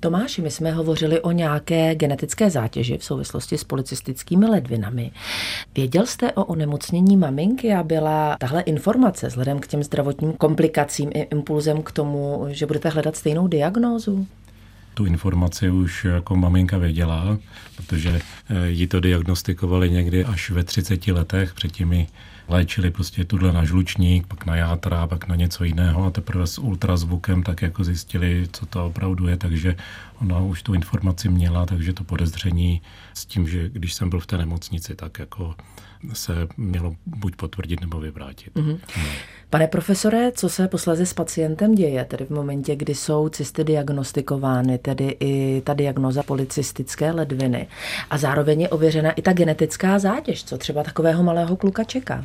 Tomáši, 0.00 0.42
my 0.42 0.50
jsme 0.50 0.72
hovořili 0.72 1.20
o 1.20 1.32
nějaké 1.32 1.94
genetické 1.94 2.50
zátěži 2.50 2.98
v 2.98 3.04
souvislosti 3.04 3.58
s 3.58 3.64
policistickými 3.64 4.46
ledvinami. 4.46 5.10
Věděl 5.74 6.06
jste 6.06 6.32
o 6.32 6.44
onemocnění 6.44 7.16
maminky 7.16 7.74
a 7.74 7.82
byla 7.82 8.36
tahle 8.40 8.62
informace 8.62 9.26
vzhledem 9.26 9.58
k 9.58 9.66
těm 9.66 9.82
zdravotním 9.82 10.32
komplikacím 10.32 11.10
i 11.14 11.20
impulzem 11.20 11.82
k 11.82 11.92
tomu, 11.92 12.46
že 12.48 12.66
budete 12.66 12.88
hledat 12.88 13.16
stejnou 13.16 13.48
diagnózu? 13.48 14.26
tu 14.94 15.06
informaci 15.06 15.70
už 15.70 16.04
jako 16.04 16.36
maminka 16.36 16.78
věděla, 16.78 17.38
protože 17.76 18.20
eh, 18.50 18.68
ji 18.68 18.86
to 18.86 19.00
diagnostikovali 19.00 19.90
někdy 19.90 20.24
až 20.24 20.50
ve 20.50 20.64
30 20.64 21.06
letech, 21.06 21.54
předtím 21.54 21.92
ji 21.92 22.06
léčili 22.50 22.90
prostě 22.90 23.24
tuhle 23.24 23.52
na 23.52 23.64
žlučník, 23.64 24.26
pak 24.26 24.46
na 24.46 24.56
játra, 24.56 25.06
pak 25.06 25.28
na 25.28 25.36
něco 25.36 25.64
jiného 25.64 26.04
a 26.04 26.10
teprve 26.10 26.46
s 26.46 26.58
ultrazvukem 26.58 27.42
tak 27.42 27.62
jako 27.62 27.84
zjistili, 27.84 28.48
co 28.52 28.66
to 28.66 28.86
opravdu 28.86 29.26
je, 29.26 29.36
takže 29.36 29.76
ona 30.20 30.38
už 30.38 30.62
tu 30.62 30.74
informaci 30.74 31.28
měla, 31.28 31.66
takže 31.66 31.92
to 31.92 32.04
podezření 32.04 32.82
s 33.14 33.26
tím, 33.26 33.48
že 33.48 33.68
když 33.68 33.94
jsem 33.94 34.10
byl 34.10 34.20
v 34.20 34.26
té 34.26 34.38
nemocnici, 34.38 34.94
tak 34.94 35.18
jako 35.18 35.54
se 36.12 36.32
mělo 36.56 36.94
buď 37.06 37.36
potvrdit 37.36 37.80
nebo 37.80 38.00
vyvrátit. 38.00 38.54
Mm-hmm. 38.54 38.78
No. 38.96 39.04
Pane 39.50 39.66
profesore, 39.66 40.32
co 40.32 40.48
se 40.48 40.68
posledně 40.68 41.06
s 41.06 41.14
pacientem 41.14 41.74
děje, 41.74 42.04
tedy 42.04 42.24
v 42.24 42.30
momentě, 42.30 42.76
kdy 42.76 42.94
jsou 42.94 43.28
cysty 43.28 43.64
diagnostikovány, 43.64 44.78
tedy 44.78 45.16
i 45.20 45.62
ta 45.64 45.74
diagnoza 45.74 46.22
policistické 46.22 47.10
ledviny 47.10 47.66
a 48.10 48.18
zároveň 48.18 48.60
je 48.60 48.68
ověřena 48.68 49.10
i 49.10 49.22
ta 49.22 49.32
genetická 49.32 49.98
zátěž, 49.98 50.44
co 50.44 50.58
třeba 50.58 50.82
takového 50.82 51.22
malého 51.22 51.56
kluka 51.56 51.84
čeká? 51.84 52.24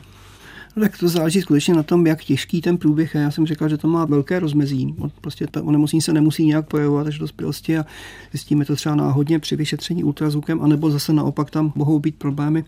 No, 0.75 0.81
tak 0.81 0.97
to 0.97 1.07
záleží 1.07 1.41
skutečně 1.41 1.73
na 1.73 1.83
tom, 1.83 2.07
jak 2.07 2.23
těžký 2.23 2.61
ten 2.61 2.77
průběh 2.77 3.15
je. 3.15 3.21
Já 3.21 3.31
jsem 3.31 3.45
říkal, 3.45 3.69
že 3.69 3.77
to 3.77 3.87
má 3.87 4.05
velké 4.05 4.39
rozmezí. 4.39 4.95
Prostě 5.21 5.47
ta 5.47 5.63
onemocnění 5.63 6.01
se 6.01 6.13
nemusí 6.13 6.45
nějak 6.45 6.67
projevovat 6.67 7.07
až 7.07 7.17
do 7.17 7.23
dospělosti 7.23 7.77
a 7.77 7.85
zjistíme 8.31 8.65
to 8.65 8.75
třeba 8.75 8.95
náhodně 8.95 9.39
při 9.39 9.55
vyšetření 9.55 10.03
ultrazvukem, 10.03 10.61
anebo 10.61 10.91
zase 10.91 11.13
naopak 11.13 11.51
tam 11.51 11.73
mohou 11.75 11.99
být 11.99 12.15
problémy 12.15 12.65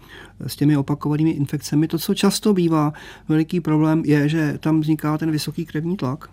s 0.48 0.56
těmi 0.56 0.78
opakovanými 0.78 1.32
infekcemi. 1.32 1.88
To, 1.88 2.00
co 2.00 2.14
často 2.14 2.54
bývá 2.54 2.94
veliký 3.30 3.60
problém, 3.62 4.04
je, 4.06 4.30
že 4.30 4.58
tam 4.60 4.82
vzniká 4.82 5.18
ten 5.18 5.32
vysoký 5.32 5.66
krevní 5.66 5.98
tlak 5.98 6.30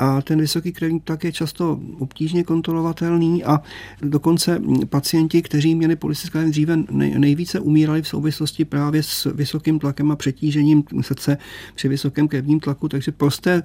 a 0.00 0.22
ten 0.22 0.40
vysoký 0.40 0.72
krevní 0.72 1.00
tlak 1.00 1.24
je 1.24 1.32
často 1.32 1.80
obtížně 1.98 2.44
kontrolovatelný 2.44 3.44
a 3.44 3.60
dokonce 4.02 4.62
pacienti, 4.88 5.42
kteří 5.42 5.74
měli 5.74 5.96
polycystické 5.96 6.44
dříve 6.44 6.76
nejvíce 7.18 7.60
umírali 7.60 8.02
v 8.02 8.08
souvislosti 8.08 8.64
právě 8.64 9.02
s 9.02 9.32
vysokým 9.34 9.78
tlakem 9.78 10.10
a 10.10 10.16
přetížením 10.16 10.84
srdce 11.00 11.38
při 11.74 11.88
vysokém 11.88 12.28
krevním 12.28 12.60
tlaku, 12.60 12.88
takže 12.88 13.12
prosté 13.12 13.62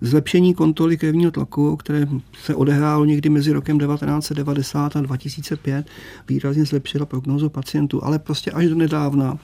zlepšení 0.00 0.54
kontroly 0.54 0.96
krevního 0.96 1.30
tlaku, 1.30 1.76
které 1.76 2.08
se 2.42 2.54
odehrálo 2.54 3.04
někdy 3.04 3.28
mezi 3.28 3.52
rokem 3.52 3.78
1990 3.78 4.96
a 4.96 5.00
2005, 5.00 5.86
výrazně 6.28 6.64
zlepšila 6.64 7.06
prognózu 7.06 7.48
pacientů, 7.48 8.04
ale 8.04 8.18
prostě 8.18 8.50
až 8.50 8.66
do 8.66 8.74
nedávna. 8.74 9.38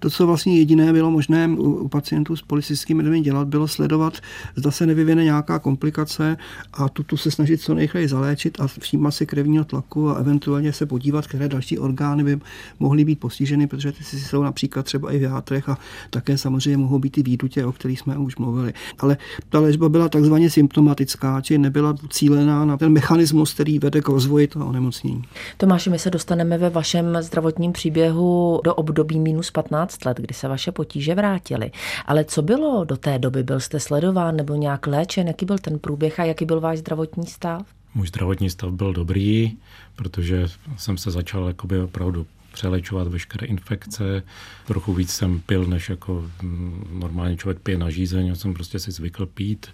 To, 0.00 0.10
co 0.10 0.26
vlastně 0.26 0.58
jediné 0.58 0.92
bylo 0.92 1.10
možné 1.10 1.48
u 1.48 1.88
pacientů 1.88 2.36
s 2.36 2.42
polycystickými 2.42 3.02
ledviny 3.02 3.20
dělat, 3.20 3.48
bylo 3.48 3.68
sledovat, 3.68 4.18
zda 4.56 4.70
se 4.70 4.86
nevyvine 4.86 5.24
nějaká 5.24 5.58
komplikace 5.58 6.36
a 6.72 6.88
tuto 6.88 7.16
se 7.16 7.30
snažit 7.30 7.60
co 7.60 7.74
nejrychleji 7.74 8.08
zaléčit 8.08 8.60
a 8.60 8.66
všímat 8.66 9.14
si 9.14 9.26
krevního 9.26 9.64
tlaku 9.64 10.10
a 10.10 10.14
eventuálně 10.14 10.72
se 10.72 10.86
podívat, 10.86 11.26
které 11.26 11.48
další 11.48 11.78
orgány 11.78 12.24
by 12.24 12.40
mohly 12.80 13.04
být 13.04 13.20
postiženy, 13.20 13.66
protože 13.66 13.92
ty 13.92 14.04
si 14.04 14.20
jsou 14.20 14.42
například 14.42 14.82
třeba 14.82 15.12
i 15.12 15.18
v 15.18 15.22
játrech 15.22 15.68
a 15.68 15.78
také 16.10 16.38
samozřejmě 16.38 16.76
mohou 16.76 16.98
být 16.98 17.18
i 17.18 17.22
výdutě, 17.22 17.64
o 17.64 17.72
kterých 17.72 18.00
jsme 18.00 18.18
už 18.18 18.36
mluvili. 18.36 18.72
Ale 18.98 19.16
ta 19.48 19.60
léčba 19.60 19.88
byla 19.94 20.08
takzvaně 20.08 20.50
symptomatická, 20.50 21.40
či 21.40 21.58
nebyla 21.58 21.94
cílená 22.10 22.64
na 22.64 22.76
ten 22.76 22.92
mechanismus, 22.92 23.54
který 23.54 23.78
vede 23.78 24.00
k 24.00 24.08
rozvoji 24.08 24.46
toho 24.46 24.66
onemocnění. 24.66 25.22
Tomáši, 25.56 25.90
my 25.90 25.98
se 25.98 26.10
dostaneme 26.10 26.58
ve 26.58 26.70
vašem 26.70 27.16
zdravotním 27.20 27.72
příběhu 27.72 28.60
do 28.64 28.74
období 28.74 29.20
minus 29.20 29.50
15 29.50 30.04
let, 30.04 30.16
kdy 30.16 30.34
se 30.34 30.48
vaše 30.48 30.72
potíže 30.72 31.14
vrátily. 31.14 31.70
Ale 32.06 32.24
co 32.24 32.42
bylo 32.42 32.84
do 32.84 32.96
té 32.96 33.18
doby? 33.18 33.42
Byl 33.42 33.60
jste 33.60 33.80
sledován 33.80 34.36
nebo 34.36 34.54
nějak 34.54 34.86
léčen? 34.86 35.26
Jaký 35.26 35.46
byl 35.46 35.58
ten 35.58 35.78
průběh 35.78 36.20
a 36.20 36.24
jaký 36.24 36.44
byl 36.44 36.60
váš 36.60 36.78
zdravotní 36.78 37.26
stav? 37.26 37.62
Můj 37.94 38.06
zdravotní 38.06 38.50
stav 38.50 38.72
byl 38.72 38.92
dobrý, 38.92 39.56
protože 39.96 40.46
jsem 40.76 40.98
se 40.98 41.10
začal 41.10 41.46
jakoby 41.48 41.80
opravdu 41.80 42.26
přelečovat 42.54 43.08
veškeré 43.08 43.46
infekce. 43.46 44.22
Trochu 44.66 44.94
víc 44.94 45.10
jsem 45.10 45.40
pil, 45.40 45.64
než 45.64 45.88
jako 45.88 46.30
mm, 46.42 46.98
normálně 47.00 47.36
člověk 47.36 47.58
pije 47.58 47.78
na 47.78 47.90
žízeň, 47.90 48.34
jsem 48.34 48.54
prostě 48.54 48.78
si 48.78 48.92
zvykl 48.92 49.26
pít. 49.26 49.66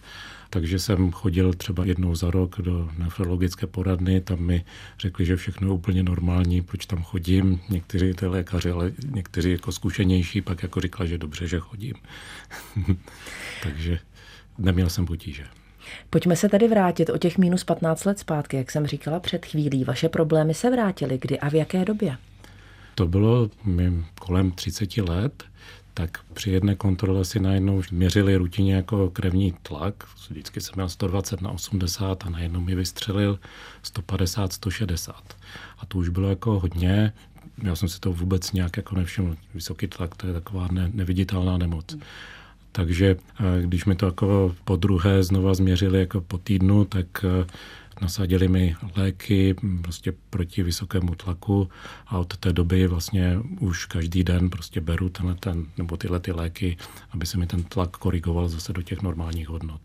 Takže 0.50 0.78
jsem 0.78 1.12
chodil 1.12 1.52
třeba 1.52 1.84
jednou 1.84 2.14
za 2.14 2.30
rok 2.30 2.60
do 2.60 2.90
nefrologické 2.98 3.66
poradny, 3.66 4.20
tam 4.20 4.38
mi 4.40 4.64
řekli, 4.98 5.26
že 5.26 5.36
všechno 5.36 5.68
je 5.68 5.72
úplně 5.72 6.02
normální, 6.02 6.62
proč 6.62 6.86
tam 6.86 7.02
chodím. 7.02 7.60
Někteří 7.68 8.14
ty 8.14 8.26
lékaři, 8.26 8.70
ale 8.70 8.92
někteří 9.10 9.52
jako 9.52 9.72
zkušenější, 9.72 10.40
pak 10.40 10.62
jako 10.62 10.80
říkali, 10.80 11.08
že 11.08 11.18
dobře, 11.18 11.46
že 11.46 11.58
chodím. 11.58 11.94
Takže 13.62 13.98
neměl 14.58 14.88
jsem 14.88 15.06
potíže. 15.06 15.44
Pojďme 16.10 16.36
se 16.36 16.48
tedy 16.48 16.68
vrátit 16.68 17.10
o 17.10 17.18
těch 17.18 17.38
minus 17.38 17.64
15 17.64 18.04
let 18.04 18.18
zpátky, 18.18 18.56
jak 18.56 18.70
jsem 18.70 18.86
říkala 18.86 19.20
před 19.20 19.46
chvílí. 19.46 19.84
Vaše 19.84 20.08
problémy 20.08 20.54
se 20.54 20.70
vrátily 20.70 21.18
kdy 21.18 21.38
a 21.40 21.48
v 21.48 21.54
jaké 21.54 21.84
době? 21.84 22.16
To 23.00 23.06
bylo 23.06 23.50
kolem 24.20 24.50
30 24.52 24.96
let, 24.96 25.44
tak 25.94 26.18
při 26.34 26.50
jedné 26.50 26.74
kontrole 26.74 27.24
si 27.24 27.40
najednou 27.40 27.82
měřili 27.90 28.36
rutině 28.36 28.74
jako 28.74 29.10
krevní 29.10 29.54
tlak. 29.62 29.94
Vždycky 30.28 30.60
jsem 30.60 30.72
měl 30.74 30.88
120 30.88 31.40
na 31.40 31.50
80 31.50 32.26
a 32.26 32.30
najednou 32.30 32.60
mi 32.60 32.74
vystřelil 32.74 33.38
150, 33.82 34.52
160. 34.52 35.14
A 35.78 35.86
to 35.86 35.98
už 35.98 36.08
bylo 36.08 36.28
jako 36.28 36.60
hodně. 36.60 37.12
Já 37.62 37.76
jsem 37.76 37.88
si 37.88 38.00
to 38.00 38.12
vůbec 38.12 38.52
nějak 38.52 38.76
jako 38.76 38.94
nevšiml. 38.94 39.36
Vysoký 39.54 39.86
tlak, 39.86 40.14
to 40.14 40.26
je 40.26 40.32
taková 40.32 40.68
ne, 40.72 40.90
neviditelná 40.94 41.58
nemoc. 41.58 41.96
Takže 42.72 43.16
eh, 43.40 43.62
když 43.62 43.84
mi 43.84 43.94
to 43.94 44.06
jako 44.06 44.54
po 44.64 44.76
druhé 44.76 45.22
znova 45.22 45.54
změřili 45.54 45.98
jako 45.98 46.20
po 46.20 46.38
týdnu, 46.38 46.84
tak 46.84 47.06
eh, 47.24 47.46
nasadili 48.00 48.48
mi 48.48 48.76
léky 48.96 49.54
prostě 49.82 50.12
proti 50.30 50.62
vysokému 50.62 51.14
tlaku 51.14 51.68
a 52.06 52.18
od 52.18 52.36
té 52.36 52.52
doby 52.52 52.86
vlastně 52.86 53.38
už 53.60 53.86
každý 53.86 54.24
den 54.24 54.50
prostě 54.50 54.80
beru 54.80 55.08
tenhle 55.08 55.34
ten, 55.34 55.66
nebo 55.78 55.96
tyhle 55.96 56.20
ty 56.20 56.32
léky, 56.32 56.76
aby 57.10 57.26
se 57.26 57.38
mi 57.38 57.46
ten 57.46 57.62
tlak 57.62 57.90
korigoval 57.90 58.48
zase 58.48 58.72
do 58.72 58.82
těch 58.82 59.02
normálních 59.02 59.48
hodnot. 59.48 59.80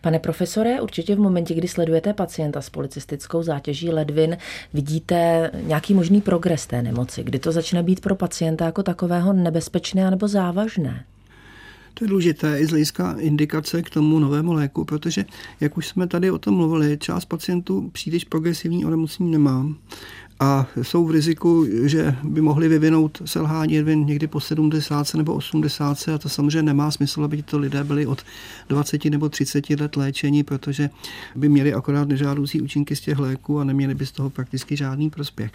Pane 0.00 0.18
profesore, 0.18 0.80
určitě 0.80 1.16
v 1.16 1.18
momentě, 1.18 1.54
kdy 1.54 1.68
sledujete 1.68 2.12
pacienta 2.12 2.60
s 2.60 2.70
policistickou 2.70 3.42
zátěží 3.42 3.90
ledvin, 3.90 4.36
vidíte 4.74 5.50
nějaký 5.62 5.94
možný 5.94 6.20
progres 6.20 6.66
té 6.66 6.82
nemoci, 6.82 7.24
kdy 7.24 7.38
to 7.38 7.52
začne 7.52 7.82
být 7.82 8.00
pro 8.00 8.14
pacienta 8.14 8.64
jako 8.64 8.82
takového 8.82 9.32
nebezpečné 9.32 10.10
nebo 10.10 10.28
závažné? 10.28 11.04
To 11.98 12.04
je 12.04 12.08
důležité 12.08 12.58
i 12.60 12.66
z 12.66 12.70
hlediska 12.70 13.16
indikace 13.18 13.82
k 13.82 13.90
tomu 13.90 14.18
novému 14.18 14.52
léku, 14.52 14.84
protože, 14.84 15.24
jak 15.60 15.76
už 15.76 15.88
jsme 15.88 16.06
tady 16.06 16.30
o 16.30 16.38
tom 16.38 16.54
mluvili, 16.54 16.98
část 16.98 17.24
pacientů 17.24 17.90
příliš 17.92 18.24
progresivní 18.24 18.84
onemocnění 18.84 19.30
nemá 19.30 19.66
a 20.40 20.66
jsou 20.82 21.06
v 21.06 21.10
riziku, 21.10 21.66
že 21.82 22.16
by 22.22 22.40
mohli 22.40 22.68
vyvinout 22.68 23.22
selhání 23.24 23.74
jedvin 23.74 24.06
někdy 24.06 24.26
po 24.26 24.40
70 24.40 25.14
nebo 25.14 25.34
80 25.34 26.08
a 26.14 26.18
to 26.18 26.28
samozřejmě 26.28 26.62
nemá 26.62 26.90
smysl, 26.90 27.24
aby 27.24 27.42
to 27.42 27.58
lidé 27.58 27.84
byli 27.84 28.06
od 28.06 28.22
20 28.68 29.04
nebo 29.04 29.28
30 29.28 29.70
let 29.70 29.96
léčení, 29.96 30.42
protože 30.42 30.90
by 31.36 31.48
měli 31.48 31.74
akorát 31.74 32.08
nežádoucí 32.08 32.60
účinky 32.60 32.96
z 32.96 33.00
těch 33.00 33.18
léků 33.18 33.60
a 33.60 33.64
neměli 33.64 33.94
by 33.94 34.06
z 34.06 34.12
toho 34.12 34.30
prakticky 34.30 34.76
žádný 34.76 35.10
prospěch. 35.10 35.52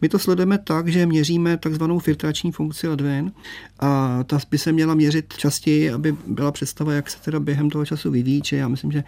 My 0.00 0.08
to 0.08 0.18
sledujeme 0.18 0.58
tak, 0.58 0.88
že 0.88 1.06
měříme 1.06 1.56
takzvanou 1.56 1.98
filtrační 1.98 2.52
funkci 2.52 2.88
ledvin 2.88 3.32
a 3.80 4.24
ta 4.24 4.38
by 4.50 4.58
se 4.58 4.72
měla 4.72 4.94
měřit 4.94 5.34
častěji 5.36 5.92
aby 5.92 6.16
byla 6.26 6.52
představa, 6.52 6.92
jak 6.92 7.10
se 7.10 7.18
teda 7.20 7.40
během 7.40 7.70
toho 7.70 7.86
času 7.86 8.10
vyvíjí, 8.10 8.42
já 8.52 8.68
myslím, 8.68 8.92
že 8.92 9.04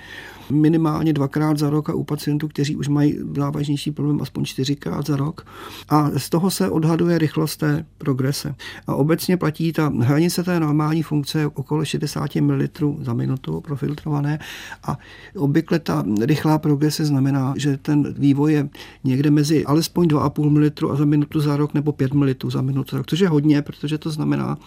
minimálně 0.50 1.12
dvakrát 1.12 1.58
za 1.58 1.70
rok 1.70 1.90
a 1.90 1.94
u 1.94 2.04
pacientů, 2.04 2.48
kteří 2.48 2.76
už 2.76 2.88
mají 2.88 3.18
závažnější 3.36 3.90
problém, 3.90 4.22
aspoň 4.22 4.44
čtyřikrát 4.44 5.03
za 5.06 5.16
rok. 5.16 5.46
A 5.88 6.10
z 6.16 6.30
toho 6.30 6.50
se 6.50 6.70
odhaduje 6.70 7.18
rychlost 7.18 7.56
té 7.56 7.86
progrese. 7.98 8.54
A 8.86 8.94
obecně 8.94 9.36
platí 9.36 9.72
ta 9.72 9.92
hranice 10.00 10.42
té 10.42 10.60
normální 10.60 11.02
funkce 11.02 11.46
okolo 11.46 11.84
60 11.84 12.34
ml 12.34 12.66
za 13.00 13.12
minutu 13.12 13.60
profiltrované 13.60 14.38
a 14.82 14.98
obvykle 15.36 15.78
ta 15.78 16.04
rychlá 16.20 16.58
progrese 16.58 17.04
znamená, 17.04 17.54
že 17.56 17.76
ten 17.76 18.14
vývoj 18.18 18.52
je 18.52 18.68
někde 19.04 19.30
mezi 19.30 19.64
alespoň 19.64 20.08
2,5 20.08 20.50
ml 20.50 20.92
a 20.92 20.96
za 20.96 21.04
minutu 21.04 21.40
za 21.40 21.56
rok 21.56 21.74
nebo 21.74 21.92
5 21.92 22.14
ml 22.14 22.34
za 22.50 22.62
minutu 22.62 22.90
za 22.90 22.98
rok, 22.98 23.06
což 23.06 23.20
je 23.20 23.28
hodně, 23.28 23.62
protože 23.62 23.98
to 23.98 24.10
znamená, 24.10 24.58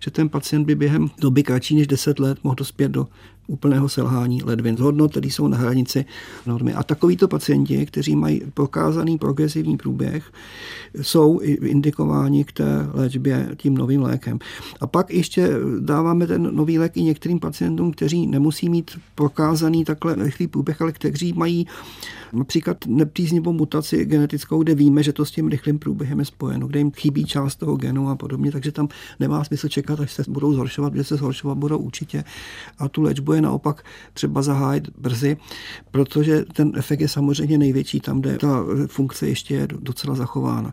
že 0.00 0.10
ten 0.10 0.28
pacient 0.28 0.64
by 0.64 0.74
během 0.74 1.10
doby 1.20 1.42
kratší 1.42 1.76
než 1.76 1.86
10 1.86 2.18
let 2.18 2.38
mohl 2.44 2.54
dospět 2.54 2.88
do 2.88 3.06
úplného 3.46 3.88
selhání 3.88 4.42
ledvin 4.44 4.76
hodnot, 4.80 5.10
které 5.10 5.26
jsou 5.26 5.48
na 5.48 5.56
hranici 5.56 6.04
normy. 6.46 6.74
A 6.74 6.82
takovýto 6.82 7.28
pacienti, 7.28 7.86
kteří 7.86 8.16
mají 8.16 8.42
prokázaný 8.54 9.18
progresivní 9.18 9.76
průběh, 9.76 10.32
jsou 11.02 11.38
indikováni 11.62 12.44
k 12.44 12.52
té 12.52 12.88
léčbě 12.92 13.48
tím 13.56 13.74
novým 13.74 14.02
lékem. 14.02 14.38
A 14.80 14.86
pak 14.86 15.10
ještě 15.10 15.50
dáváme 15.80 16.26
ten 16.26 16.56
nový 16.56 16.78
lék 16.78 16.96
i 16.96 17.02
některým 17.02 17.40
pacientům, 17.40 17.92
kteří 17.92 18.26
nemusí 18.26 18.68
mít 18.68 18.90
prokázaný 19.14 19.84
takhle 19.84 20.14
rychlý 20.14 20.46
průběh, 20.46 20.82
ale 20.82 20.92
kteří 20.92 21.32
mají 21.32 21.66
například 22.32 22.86
nepříznivou 22.86 23.52
mutaci 23.52 24.04
genetickou, 24.04 24.62
kde 24.62 24.74
víme, 24.74 25.02
že 25.02 25.12
to 25.12 25.24
s 25.24 25.30
tím 25.30 25.48
rychlým 25.48 25.78
průběhem 25.78 26.18
je 26.18 26.24
spojeno, 26.24 26.66
kde 26.66 26.80
jim 26.80 26.90
chybí 26.90 27.24
část 27.24 27.56
toho 27.56 27.76
genu 27.76 28.08
a 28.08 28.16
podobně, 28.16 28.52
takže 28.52 28.72
tam 28.72 28.88
nemá 29.20 29.44
smysl 29.44 29.68
čekat, 29.68 30.00
až 30.00 30.12
se 30.12 30.24
budou 30.28 30.52
zhoršovat, 30.52 30.92
protože 30.92 31.04
se 31.04 31.16
zhoršovat 31.16 31.58
budou 31.58 31.78
určitě. 31.78 32.24
A 32.78 32.88
tu 32.88 33.02
léčbu 33.02 33.32
je 33.32 33.40
naopak 33.40 33.84
třeba 34.12 34.42
zahájit 34.42 34.88
brzy, 34.98 35.36
protože 35.90 36.44
ten 36.52 36.72
efekt 36.76 37.00
je 37.00 37.08
samozřejmě 37.08 37.58
největší 37.58 38.00
tam, 38.00 38.20
kde 38.20 38.38
ta 38.38 38.64
funkce 38.86 39.28
ještě 39.28 39.54
je 39.54 39.68
docela 39.80 40.14
zachována. 40.14 40.72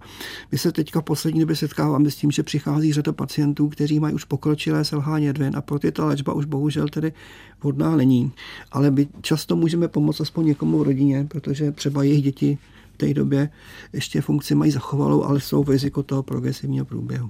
My 0.52 0.58
se 0.58 0.72
teďka 0.72 1.02
poslední 1.02 1.40
době 1.40 1.56
setkáváme 1.56 2.12
s 2.12 2.16
tím, 2.16 2.32
že 2.32 2.44
přichází 2.44 2.94
řada 2.94 3.12
pacientů, 3.12 3.70
kteří 3.70 4.00
mají 4.00 4.16
už 4.16 4.24
pokročilé 4.24 4.86
selhání 4.86 5.26
jedvin 5.26 5.56
a 5.56 5.62
pro 5.62 5.80
ty 5.80 5.92
ta 5.92 6.06
léčba 6.06 6.34
už 6.34 6.46
bohužel 6.46 6.88
tedy 6.88 7.14
vhodná 7.62 7.96
není. 7.96 8.32
Ale 8.72 8.92
my 8.92 9.08
často 9.22 9.56
můžeme 9.56 9.88
pomoct 9.88 10.22
aspoň 10.22 10.46
někomu 10.46 10.80
v 10.80 10.84
rodině, 10.84 11.26
protože 11.30 11.49
třeba 11.72 12.04
jejich 12.04 12.24
děti 12.24 12.58
v 12.94 12.98
té 12.98 13.14
době 13.14 13.50
ještě 13.94 14.22
funkci 14.22 14.56
mají 14.56 14.72
zachovalou, 14.72 15.24
ale 15.24 15.40
jsou 15.40 15.64
v 15.64 15.70
riziku 15.70 16.04
toho 16.04 16.24
progresivního 16.24 16.86
průběhu. 16.86 17.30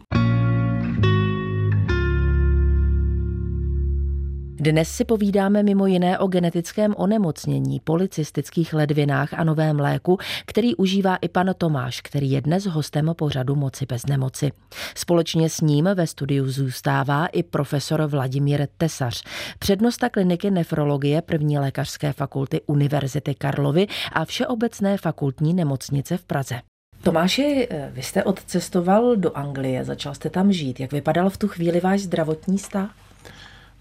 Dnes 4.61 4.89
si 4.89 5.05
povídáme 5.05 5.63
mimo 5.63 5.85
jiné 5.85 6.19
o 6.19 6.27
genetickém 6.27 6.95
onemocnění, 6.97 7.79
policistických 7.79 8.73
ledvinách 8.73 9.33
a 9.33 9.43
novém 9.43 9.79
léku, 9.79 10.17
který 10.45 10.75
užívá 10.75 11.15
i 11.15 11.29
pan 11.29 11.53
Tomáš, 11.57 12.01
který 12.01 12.31
je 12.31 12.41
dnes 12.41 12.65
hostem 12.65 13.11
pořadu 13.17 13.55
Moci 13.55 13.85
bez 13.85 14.05
nemoci. 14.05 14.51
Společně 14.95 15.49
s 15.49 15.61
ním 15.61 15.89
ve 15.95 16.07
studiu 16.07 16.51
zůstává 16.51 17.27
i 17.27 17.43
profesor 17.43 18.01
Vladimír 18.03 18.67
Tesař, 18.77 19.23
přednosta 19.59 20.09
kliniky 20.09 20.51
nefrologie 20.51 21.21
první 21.21 21.59
lékařské 21.59 22.13
fakulty 22.13 22.61
Univerzity 22.65 23.35
Karlovy 23.35 23.87
a 24.11 24.25
Všeobecné 24.25 24.97
fakultní 24.97 25.53
nemocnice 25.53 26.17
v 26.17 26.25
Praze. 26.25 26.61
Tomáši, 27.03 27.67
vy 27.91 28.03
jste 28.03 28.23
odcestoval 28.23 29.15
do 29.15 29.37
Anglie, 29.37 29.85
začal 29.85 30.13
jste 30.13 30.29
tam 30.29 30.51
žít. 30.51 30.79
Jak 30.79 30.91
vypadal 30.91 31.29
v 31.29 31.37
tu 31.37 31.47
chvíli 31.47 31.79
váš 31.79 31.99
zdravotní 31.99 32.57
stav? 32.57 32.89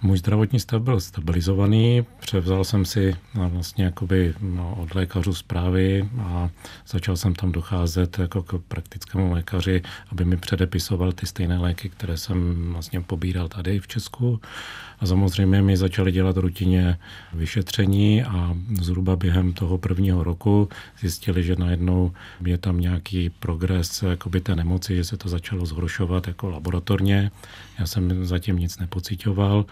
Můj 0.02 0.18
zdravotní 0.18 0.60
stav 0.60 0.82
byl 0.82 1.00
stabilizovaný, 1.00 2.06
převzal 2.20 2.64
jsem 2.64 2.84
si 2.84 3.16
no, 3.34 3.50
vlastně 3.50 3.84
jakoby 3.84 4.34
no, 4.40 4.76
od 4.80 4.94
lékařů 4.94 5.34
zprávy 5.34 6.08
a 6.20 6.50
začal 6.88 7.16
jsem 7.16 7.34
tam 7.34 7.52
docházet 7.52 8.18
jako 8.18 8.42
k 8.42 8.62
praktickému 8.68 9.32
lékaři, 9.32 9.82
aby 10.08 10.24
mi 10.24 10.36
předepisoval 10.36 11.12
ty 11.12 11.26
stejné 11.26 11.58
léky, 11.58 11.88
které 11.88 12.16
jsem 12.16 12.68
vlastně 12.72 13.00
pobíral 13.00 13.48
tady 13.48 13.80
v 13.80 13.86
Česku. 13.88 14.40
A 15.00 15.06
samozřejmě 15.06 15.62
mi 15.62 15.76
začali 15.76 16.12
dělat 16.12 16.36
rutině 16.36 16.98
vyšetření 17.32 18.24
a 18.24 18.56
zhruba 18.80 19.16
během 19.16 19.52
toho 19.52 19.78
prvního 19.78 20.24
roku 20.24 20.68
zjistili, 21.00 21.42
že 21.42 21.56
najednou 21.56 22.12
je 22.44 22.58
tam 22.58 22.80
nějaký 22.80 23.30
progres 23.30 24.02
jakoby 24.02 24.40
té 24.40 24.56
nemoci, 24.56 24.96
že 24.96 25.04
se 25.04 25.16
to 25.16 25.28
začalo 25.28 25.66
zhoršovat 25.66 26.26
jako 26.26 26.50
laboratorně. 26.50 27.30
Já 27.78 27.86
jsem 27.86 28.26
zatím 28.26 28.58
nic 28.58 28.78
nepocitoval 28.78 29.64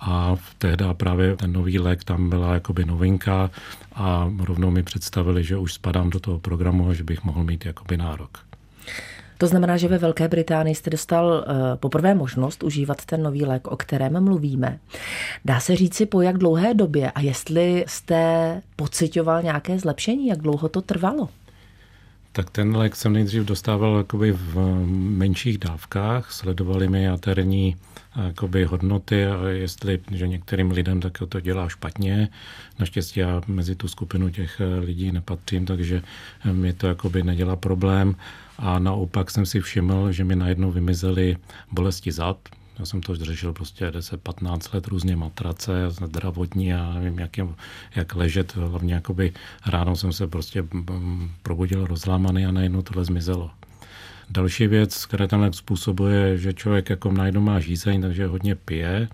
a 0.00 0.36
tehdy 0.58 0.84
právě 0.92 1.36
ten 1.36 1.52
nový 1.52 1.78
lék 1.78 2.04
tam 2.04 2.30
byla 2.30 2.54
jakoby 2.54 2.84
novinka 2.84 3.50
a 3.94 4.30
rovnou 4.44 4.70
mi 4.70 4.82
představili, 4.82 5.44
že 5.44 5.56
už 5.56 5.72
spadám 5.72 6.10
do 6.10 6.20
toho 6.20 6.38
programu 6.38 6.88
a 6.88 6.94
že 6.94 7.04
bych 7.04 7.24
mohl 7.24 7.44
mít 7.44 7.66
jakoby 7.66 7.96
nárok. 7.96 8.38
To 9.38 9.46
znamená, 9.46 9.76
že 9.76 9.88
ve 9.88 9.98
Velké 9.98 10.28
Británii 10.28 10.74
jste 10.74 10.90
dostal 10.90 11.44
eh, 11.46 11.76
poprvé 11.76 12.14
možnost 12.14 12.62
užívat 12.62 13.04
ten 13.04 13.22
nový 13.22 13.44
lék, 13.44 13.66
o 13.66 13.76
kterém 13.76 14.24
mluvíme. 14.24 14.78
Dá 15.44 15.60
se 15.60 15.76
říci 15.76 16.06
po 16.06 16.22
jak 16.22 16.38
dlouhé 16.38 16.74
době 16.74 17.10
a 17.10 17.20
jestli 17.20 17.84
jste 17.88 18.62
pocitoval 18.76 19.42
nějaké 19.42 19.78
zlepšení, 19.78 20.26
jak 20.26 20.38
dlouho 20.38 20.68
to 20.68 20.82
trvalo? 20.82 21.28
Tak 22.34 22.50
ten 22.50 22.76
lék 22.76 22.96
jsem 22.96 23.12
nejdřív 23.12 23.42
dostával 23.42 23.96
jakoby 23.96 24.32
v 24.32 24.56
menších 24.94 25.58
dávkách, 25.58 26.32
sledovali 26.32 26.88
mi 26.88 27.04
jaterní 27.04 27.76
jakoby 28.26 28.64
hodnoty 28.64 29.26
a 29.26 29.48
jestli, 29.48 30.00
že 30.10 30.28
některým 30.28 30.70
lidem 30.70 31.00
tak 31.00 31.18
to 31.28 31.40
dělá 31.40 31.68
špatně. 31.68 32.28
Naštěstí 32.78 33.20
já 33.20 33.40
mezi 33.46 33.74
tu 33.74 33.88
skupinu 33.88 34.30
těch 34.30 34.60
lidí 34.80 35.12
nepatřím, 35.12 35.66
takže 35.66 36.02
mi 36.52 36.72
to 36.72 36.86
jakoby 36.86 37.22
nedělá 37.22 37.56
problém. 37.56 38.16
A 38.58 38.78
naopak 38.78 39.30
jsem 39.30 39.46
si 39.46 39.60
všiml, 39.60 40.12
že 40.12 40.24
mi 40.24 40.36
najednou 40.36 40.70
vymizely 40.70 41.36
bolesti 41.72 42.12
zad, 42.12 42.38
já 42.82 42.86
jsem 42.86 43.00
to 43.00 43.16
řešil 43.16 43.52
prostě 43.52 43.90
10-15 43.90 44.74
let, 44.74 44.86
různě 44.86 45.16
matrace, 45.16 45.90
zdravotní 45.90 46.74
a 46.74 46.94
nevím, 46.94 47.18
jak, 47.18 47.38
je, 47.38 47.46
jak 47.96 48.14
ležet. 48.14 48.56
Hlavně 48.56 48.94
jakoby 48.94 49.32
ráno 49.66 49.96
jsem 49.96 50.12
se 50.12 50.26
prostě 50.26 50.64
probudil 51.42 51.86
rozlámaný 51.86 52.46
a 52.46 52.50
najednou 52.50 52.82
tohle 52.82 53.04
zmizelo. 53.04 53.50
Další 54.30 54.66
věc, 54.66 55.06
která 55.06 55.26
tam 55.26 55.52
způsobuje, 55.52 56.38
že 56.38 56.52
člověk 56.52 56.90
jako 56.90 57.12
najednou 57.12 57.40
má 57.40 57.60
žízeň, 57.60 58.02
takže 58.02 58.26
hodně 58.26 58.54
pije 58.54 59.08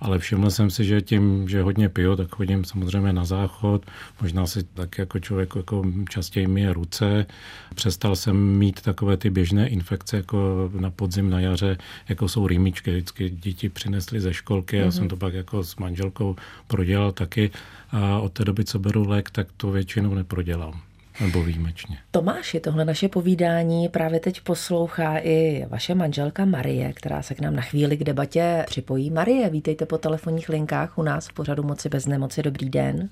ale 0.00 0.18
všiml 0.18 0.50
jsem 0.50 0.70
si, 0.70 0.84
že 0.84 1.00
tím, 1.00 1.48
že 1.48 1.62
hodně 1.62 1.88
piju, 1.88 2.16
tak 2.16 2.34
chodím 2.34 2.64
samozřejmě 2.64 3.12
na 3.12 3.24
záchod, 3.24 3.86
možná 4.22 4.46
si 4.46 4.64
tak 4.64 4.98
jako 4.98 5.18
člověk 5.18 5.56
jako 5.56 5.82
častěji 6.08 6.46
myje 6.46 6.72
ruce. 6.72 7.26
Přestal 7.74 8.16
jsem 8.16 8.36
mít 8.36 8.82
takové 8.82 9.16
ty 9.16 9.30
běžné 9.30 9.68
infekce 9.68 10.16
jako 10.16 10.70
na 10.80 10.90
podzim, 10.90 11.30
na 11.30 11.40
jaře, 11.40 11.78
jako 12.08 12.28
jsou 12.28 12.46
rýmičky, 12.46 12.90
vždycky 12.90 13.30
děti 13.30 13.68
přinesly 13.68 14.20
ze 14.20 14.34
školky, 14.34 14.76
mm-hmm. 14.76 14.84
já 14.84 14.90
jsem 14.90 15.02
mhm. 15.02 15.08
to 15.08 15.16
pak 15.16 15.34
jako 15.34 15.64
s 15.64 15.76
manželkou 15.76 16.36
prodělal 16.66 17.12
taky 17.12 17.50
a 17.90 18.18
od 18.18 18.32
té 18.32 18.44
doby, 18.44 18.64
co 18.64 18.78
beru 18.78 19.08
lék, 19.08 19.30
tak 19.30 19.46
to 19.56 19.70
většinou 19.70 20.14
neprodělám. 20.14 20.80
Nebo 21.20 21.42
výjimečně. 21.42 21.96
Tomáši, 22.10 22.60
tohle 22.60 22.84
naše 22.84 23.08
povídání 23.08 23.88
právě 23.88 24.20
teď 24.20 24.40
poslouchá 24.40 25.18
i 25.18 25.66
vaše 25.68 25.94
manželka 25.94 26.44
Marie, 26.44 26.92
která 26.92 27.22
se 27.22 27.34
k 27.34 27.40
nám 27.40 27.56
na 27.56 27.62
chvíli 27.62 27.96
k 27.96 28.04
debatě 28.04 28.64
připojí. 28.66 29.10
Marie, 29.10 29.50
vítejte 29.50 29.86
po 29.86 29.98
telefonních 29.98 30.48
linkách 30.48 30.98
u 30.98 31.02
nás 31.02 31.28
v 31.28 31.32
pořadu 31.32 31.62
Moci 31.62 31.88
bez 31.88 32.06
nemoci. 32.06 32.42
Dobrý 32.42 32.70
den. 32.70 33.08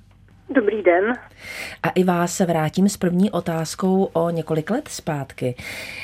Dobrý 0.54 0.82
den. 0.82 1.12
A 1.82 1.88
i 1.88 2.04
vás 2.04 2.36
se 2.36 2.46
vrátím 2.46 2.88
s 2.88 2.96
první 2.96 3.30
otázkou 3.30 4.04
o 4.04 4.30
několik 4.30 4.70
let 4.70 4.88
zpátky. 4.88 5.54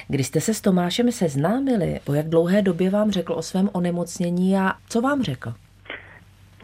Kdy 0.09 0.25
jste 0.25 0.41
se 0.41 0.55
s 0.55 0.61
Tomášem 0.61 1.13
seznámili, 1.13 2.01
po 2.05 2.15
jak 2.15 2.29
dlouhé 2.29 2.63
době 2.63 2.91
vám 2.91 3.11
řekl 3.11 3.33
o 3.33 3.43
svém 3.43 3.71
onemocnění 3.73 4.57
a 4.57 4.73
co 4.89 5.01
vám 5.01 5.23
řekl? 5.23 5.55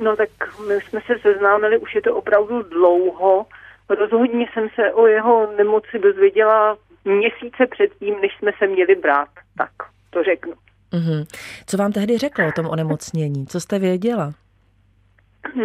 No 0.00 0.16
tak 0.16 0.28
my 0.68 0.74
jsme 0.74 1.00
se 1.06 1.14
seznámili, 1.22 1.78
už 1.78 1.94
je 1.94 2.02
to 2.02 2.16
opravdu 2.16 2.62
dlouho, 2.62 3.46
Rozhodně 3.88 4.46
jsem 4.52 4.68
se 4.74 4.92
o 4.92 5.06
jeho 5.06 5.52
nemoci 5.56 5.98
dozvěděla 5.98 6.76
měsíce 7.04 7.66
předtím, 7.70 8.20
než 8.20 8.36
jsme 8.38 8.52
se 8.58 8.66
měli 8.66 8.94
brát. 8.94 9.28
Tak, 9.58 9.70
to 10.10 10.22
řeknu. 10.22 10.52
Mm-hmm. 10.92 11.26
Co 11.66 11.76
vám 11.76 11.92
tehdy 11.92 12.18
řekl 12.18 12.42
o 12.42 12.52
tom 12.52 12.66
onemocnění? 12.66 13.46
Co 13.46 13.60
jste 13.60 13.78
věděla? 13.78 14.32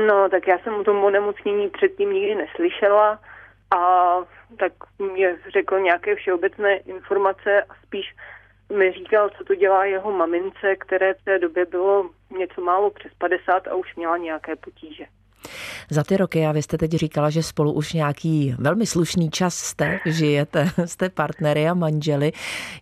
No, 0.08 0.30
tak 0.30 0.48
já 0.48 0.60
jsem 0.60 0.74
o 0.74 0.84
tom 0.84 1.04
onemocnění 1.04 1.70
předtím 1.70 2.14
nikdy 2.14 2.36
neslyšela 2.36 3.20
a 3.78 4.16
tak 4.60 4.74
mě 5.14 5.38
řekl 5.54 5.80
nějaké 5.80 6.16
všeobecné 6.16 6.78
informace 6.78 7.64
a 7.64 7.76
spíš 7.86 8.16
mi 8.78 8.92
říkal, 8.92 9.30
co 9.30 9.44
to 9.44 9.56
dělá 9.56 9.86
jeho 9.86 10.12
mamince, 10.12 10.76
které 10.76 11.14
v 11.14 11.24
té 11.24 11.40
době 11.40 11.66
bylo 11.66 12.10
něco 12.38 12.62
málo 12.62 12.90
přes 12.90 13.12
50 13.18 13.68
a 13.68 13.76
už 13.76 13.96
měla 13.96 14.18
nějaké 14.18 14.56
potíže. 14.56 15.06
Za 15.90 16.04
ty 16.04 16.18
roky, 16.18 16.46
a 16.46 16.52
vy 16.52 16.62
jste 16.62 16.78
teď 16.78 16.92
říkala, 16.92 17.30
že 17.30 17.44
spolu 17.44 17.72
už 17.74 17.94
nějaký 17.94 18.56
velmi 18.60 18.86
slušný 18.86 19.30
čas 19.30 19.56
jste, 19.56 20.00
žijete, 20.06 20.66
jste 20.86 21.10
partnery 21.10 21.70
a 21.70 21.74
manželi. 21.74 22.32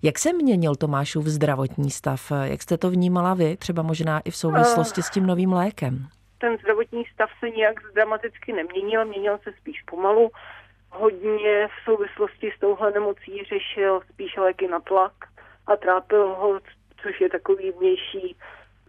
Jak 0.03 0.19
se 0.19 0.33
měnil 0.33 0.75
Tomášův 0.75 1.25
zdravotní 1.25 1.91
stav? 1.91 2.31
Jak 2.43 2.61
jste 2.61 2.77
to 2.77 2.89
vnímala 2.89 3.33
vy, 3.33 3.57
třeba 3.57 3.81
možná 3.83 4.19
i 4.19 4.31
v 4.31 4.35
souvislosti 4.35 5.01
s 5.01 5.09
tím 5.09 5.25
novým 5.25 5.53
lékem? 5.53 6.07
Ten 6.37 6.57
zdravotní 6.57 7.03
stav 7.13 7.29
se 7.39 7.49
nějak 7.49 7.75
dramaticky 7.95 8.53
neměnil, 8.53 9.05
měnil 9.05 9.39
se 9.43 9.49
spíš 9.61 9.81
pomalu. 9.81 10.29
Hodně 10.89 11.67
v 11.67 11.85
souvislosti 11.85 12.51
s 12.57 12.59
touhle 12.59 12.91
nemocí 12.91 13.43
řešil 13.49 14.01
spíš 14.13 14.37
léky 14.37 14.67
na 14.67 14.79
tlak 14.79 15.13
a 15.67 15.75
trápil 15.75 16.27
ho, 16.27 16.59
což 17.01 17.21
je 17.21 17.29
takový 17.29 17.71
vnější 17.71 18.37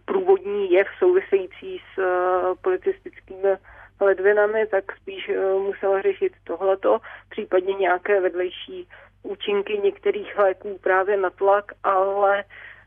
průvodní 0.09 0.71
jev 0.71 0.87
související 0.99 1.81
s 1.93 1.97
uh, 1.97 2.55
policistickými 2.61 3.57
ledvinami, 4.01 4.67
tak 4.67 4.83
spíš 5.01 5.29
uh, 5.29 5.63
musel 5.63 6.01
řešit 6.01 6.33
tohleto, 6.43 6.99
případně 7.29 7.73
nějaké 7.73 8.21
vedlejší 8.21 8.87
účinky 9.23 9.77
některých 9.77 10.37
léků 10.37 10.79
právě 10.81 11.17
na 11.17 11.29
tlak, 11.29 11.65
ale 11.83 12.43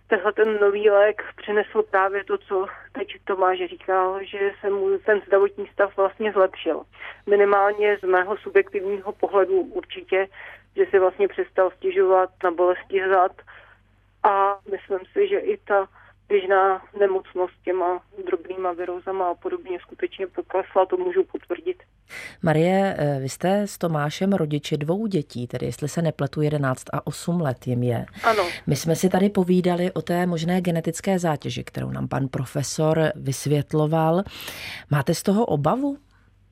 tenhle 0.06 0.32
ten 0.32 0.60
nový 0.60 0.90
lék 0.90 1.22
přinesl 1.36 1.82
právě 1.82 2.24
to, 2.24 2.38
co 2.38 2.66
teď 2.92 3.08
Tomáš 3.24 3.58
říkal, 3.58 4.18
že 4.22 4.50
se 4.60 4.70
mu 4.70 4.98
ten 4.98 5.20
zdravotní 5.26 5.66
stav 5.66 5.96
vlastně 5.96 6.32
zlepšil. 6.32 6.82
Minimálně 7.26 7.98
z 7.98 8.02
mého 8.02 8.36
subjektivního 8.36 9.12
pohledu 9.12 9.60
určitě, 9.60 10.26
že 10.76 10.86
si 10.86 10.98
vlastně 10.98 11.28
přestal 11.28 11.70
stěžovat 11.70 12.30
na 12.44 12.50
bolesti 12.50 13.02
zad 13.08 13.32
a 14.22 14.58
myslím 14.70 15.00
si, 15.12 15.28
že 15.28 15.38
i 15.38 15.56
ta 15.56 15.88
běžná 16.32 16.82
nemocnost 17.00 17.54
těma 17.64 18.00
drobnýma 18.26 18.72
virozama 18.72 19.30
a 19.30 19.34
podobně 19.34 19.78
skutečně 19.80 20.26
poklesla, 20.26 20.86
to 20.86 20.96
můžu 20.96 21.24
potvrdit. 21.24 21.82
Marie, 22.42 22.96
eh, 22.98 23.18
vy 23.20 23.28
jste 23.28 23.62
s 23.62 23.78
Tomášem 23.78 24.32
rodiči 24.32 24.76
dvou 24.76 25.06
dětí, 25.06 25.46
tedy 25.46 25.66
jestli 25.66 25.88
se 25.88 26.02
nepletu 26.02 26.42
11 26.42 26.84
a 26.92 27.06
8 27.06 27.40
let 27.40 27.66
jim 27.66 27.82
je. 27.82 28.06
Ano. 28.24 28.42
My 28.66 28.76
jsme 28.76 28.96
si 28.96 29.08
tady 29.08 29.28
povídali 29.28 29.92
o 29.92 30.02
té 30.02 30.26
možné 30.26 30.60
genetické 30.60 31.18
zátěži, 31.18 31.64
kterou 31.64 31.90
nám 31.90 32.08
pan 32.08 32.28
profesor 32.28 32.98
vysvětloval. 33.14 34.22
Máte 34.90 35.14
z 35.14 35.22
toho 35.22 35.46
obavu? 35.46 35.96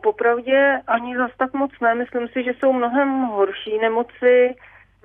Popravdě 0.03 0.81
ani 0.87 1.17
zas 1.17 1.31
tak 1.39 1.53
moc 1.53 1.71
ne. 1.83 1.95
Myslím 1.95 2.29
si, 2.29 2.45
že 2.45 2.51
jsou 2.51 2.73
mnohem 2.73 3.23
horší 3.23 3.79
nemoci, 3.79 4.55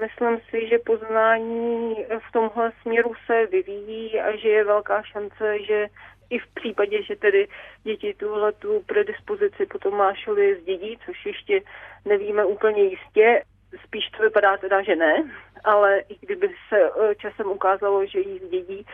Myslím 0.01 0.39
si, 0.49 0.67
že 0.67 0.79
poznání 0.79 1.95
v 2.19 2.31
tomhle 2.31 2.71
směru 2.81 3.13
se 3.25 3.45
vyvíjí 3.45 4.21
a 4.21 4.35
že 4.35 4.49
je 4.49 4.63
velká 4.63 5.03
šance, 5.03 5.63
že 5.63 5.87
i 6.29 6.39
v 6.39 6.47
případě, 6.53 7.03
že 7.03 7.15
tedy 7.15 7.47
děti 7.83 8.13
tuhle 8.13 8.51
tu 8.51 8.83
predispozici 8.85 9.65
potom 9.65 9.97
mášovi 9.97 10.61
zdědí, 10.61 10.97
což 11.05 11.25
ještě 11.25 11.61
nevíme 12.05 12.45
úplně 12.45 12.83
jistě, 12.83 13.43
spíš 13.83 14.09
to 14.09 14.23
vypadá 14.23 14.57
teda, 14.57 14.81
že 14.81 14.95
ne, 14.95 15.31
ale 15.63 15.99
i 15.99 16.17
kdyby 16.21 16.47
se 16.69 16.77
eh, 16.83 17.15
časem 17.15 17.47
ukázalo, 17.47 18.05
že 18.05 18.19
ji 18.19 18.39
zdědí, 18.39 18.85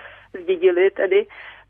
zdědili 0.43 0.91
tedy, 0.91 1.27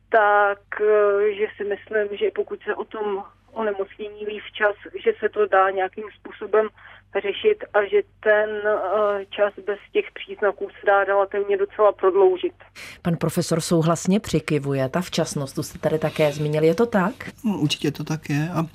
tak 0.09 0.59
eh, 0.81 1.33
že 1.33 1.47
si 1.57 1.63
myslím, 1.63 2.17
že 2.17 2.31
pokud 2.35 2.63
se 2.63 2.75
o 2.75 2.85
tom 2.85 3.23
onemocnění 3.53 4.25
ví 4.25 4.39
včas, 4.39 4.75
že 5.03 5.13
se 5.19 5.29
to 5.29 5.45
dá 5.45 5.69
nějakým 5.69 6.05
způsobem 6.19 6.69
řešit 7.19 7.63
a 7.74 7.84
že 7.84 8.02
ten 8.19 8.50
eh, 8.65 9.26
čas 9.30 9.54
bez 9.65 9.80
těch 9.93 10.06
příznaků 10.13 10.67
se 10.80 10.86
dá 10.86 11.04
relativně 11.04 11.58
docela 11.58 11.91
prodloužit. 11.91 12.54
Pan 13.02 13.17
profesor 13.17 13.62
souhlasně 13.62 14.19
přikivuje. 14.19 14.89
Ta 14.89 15.02
včasnost, 15.02 15.56
tu 15.56 15.63
jste 15.63 15.80
tady 15.80 16.00
také 16.00 16.32
zmínil, 16.32 16.63
je 16.63 16.76
to 16.76 16.86
tak? 16.86 17.13
No, 17.45 17.58
určitě 17.58 17.91
to 17.91 18.04
tak 18.04 18.30
je 18.30 18.50
a 18.54 18.65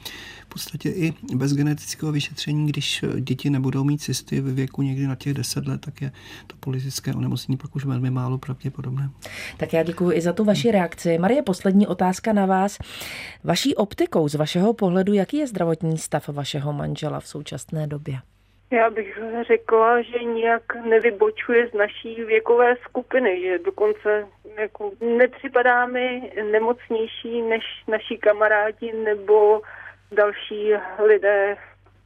podstatě 0.56 0.88
i 0.88 1.14
bez 1.34 1.52
genetického 1.52 2.12
vyšetření, 2.12 2.66
když 2.66 3.04
děti 3.20 3.50
nebudou 3.50 3.84
mít 3.84 3.98
cysty 3.98 4.40
ve 4.40 4.52
věku 4.52 4.82
někdy 4.82 5.06
na 5.06 5.14
těch 5.14 5.34
10 5.34 5.66
let, 5.66 5.80
tak 5.80 6.02
je 6.02 6.12
to 6.46 6.56
politické 6.60 7.14
onemocnění 7.14 7.56
pak 7.56 7.76
už 7.76 7.84
velmi 7.84 8.10
málo 8.10 8.38
pravděpodobné. 8.38 9.10
Tak 9.56 9.72
já 9.72 9.82
děkuji 9.82 10.16
i 10.16 10.20
za 10.20 10.32
tu 10.32 10.44
vaši 10.44 10.70
reakci. 10.70 11.18
Marie, 11.18 11.42
poslední 11.42 11.86
otázka 11.86 12.32
na 12.32 12.46
vás. 12.46 12.78
Vaší 13.44 13.74
optikou, 13.74 14.28
z 14.28 14.34
vašeho 14.34 14.72
pohledu, 14.72 15.12
jaký 15.12 15.36
je 15.36 15.46
zdravotní 15.46 15.98
stav 15.98 16.28
vašeho 16.28 16.72
manžela 16.72 17.20
v 17.20 17.28
současné 17.28 17.86
době? 17.86 18.18
Já 18.70 18.90
bych 18.90 19.18
řekla, 19.46 20.02
že 20.02 20.24
nijak 20.24 20.62
nevybočuje 20.88 21.68
z 21.68 21.72
naší 21.72 22.24
věkové 22.24 22.76
skupiny, 22.76 23.40
že 23.42 23.58
dokonce 23.58 24.26
jako 24.58 24.92
nepřipadá 25.16 25.86
mi 25.86 26.32
nemocnější 26.52 27.42
než 27.42 27.62
naši 27.88 28.18
kamarádi 28.18 28.92
nebo 28.92 29.60
další 30.12 30.72
lidé 31.06 31.56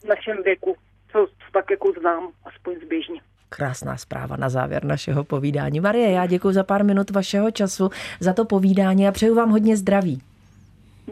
v 0.00 0.04
našem 0.04 0.36
věku, 0.44 0.76
co 1.12 1.26
tak 1.52 1.70
jako 1.70 1.92
znám, 2.00 2.28
aspoň 2.44 2.74
zběžně. 2.86 3.20
Krásná 3.48 3.96
zpráva 3.96 4.36
na 4.36 4.48
závěr 4.48 4.84
našeho 4.84 5.24
povídání. 5.24 5.80
Marie, 5.80 6.10
já 6.10 6.26
děkuji 6.26 6.52
za 6.52 6.64
pár 6.64 6.84
minut 6.84 7.10
vašeho 7.10 7.50
času, 7.50 7.90
za 8.20 8.32
to 8.32 8.44
povídání 8.44 9.08
a 9.08 9.12
přeju 9.12 9.34
vám 9.34 9.50
hodně 9.50 9.76
zdraví. 9.76 10.22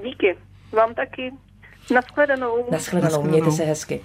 Díky. 0.04 0.36
Vám 0.72 0.94
taky. 0.94 1.32
Naschledanou. 1.94 2.66
Naschledanou, 2.70 3.22
mějte 3.22 3.50
se 3.50 3.64
hezky. 3.64 4.00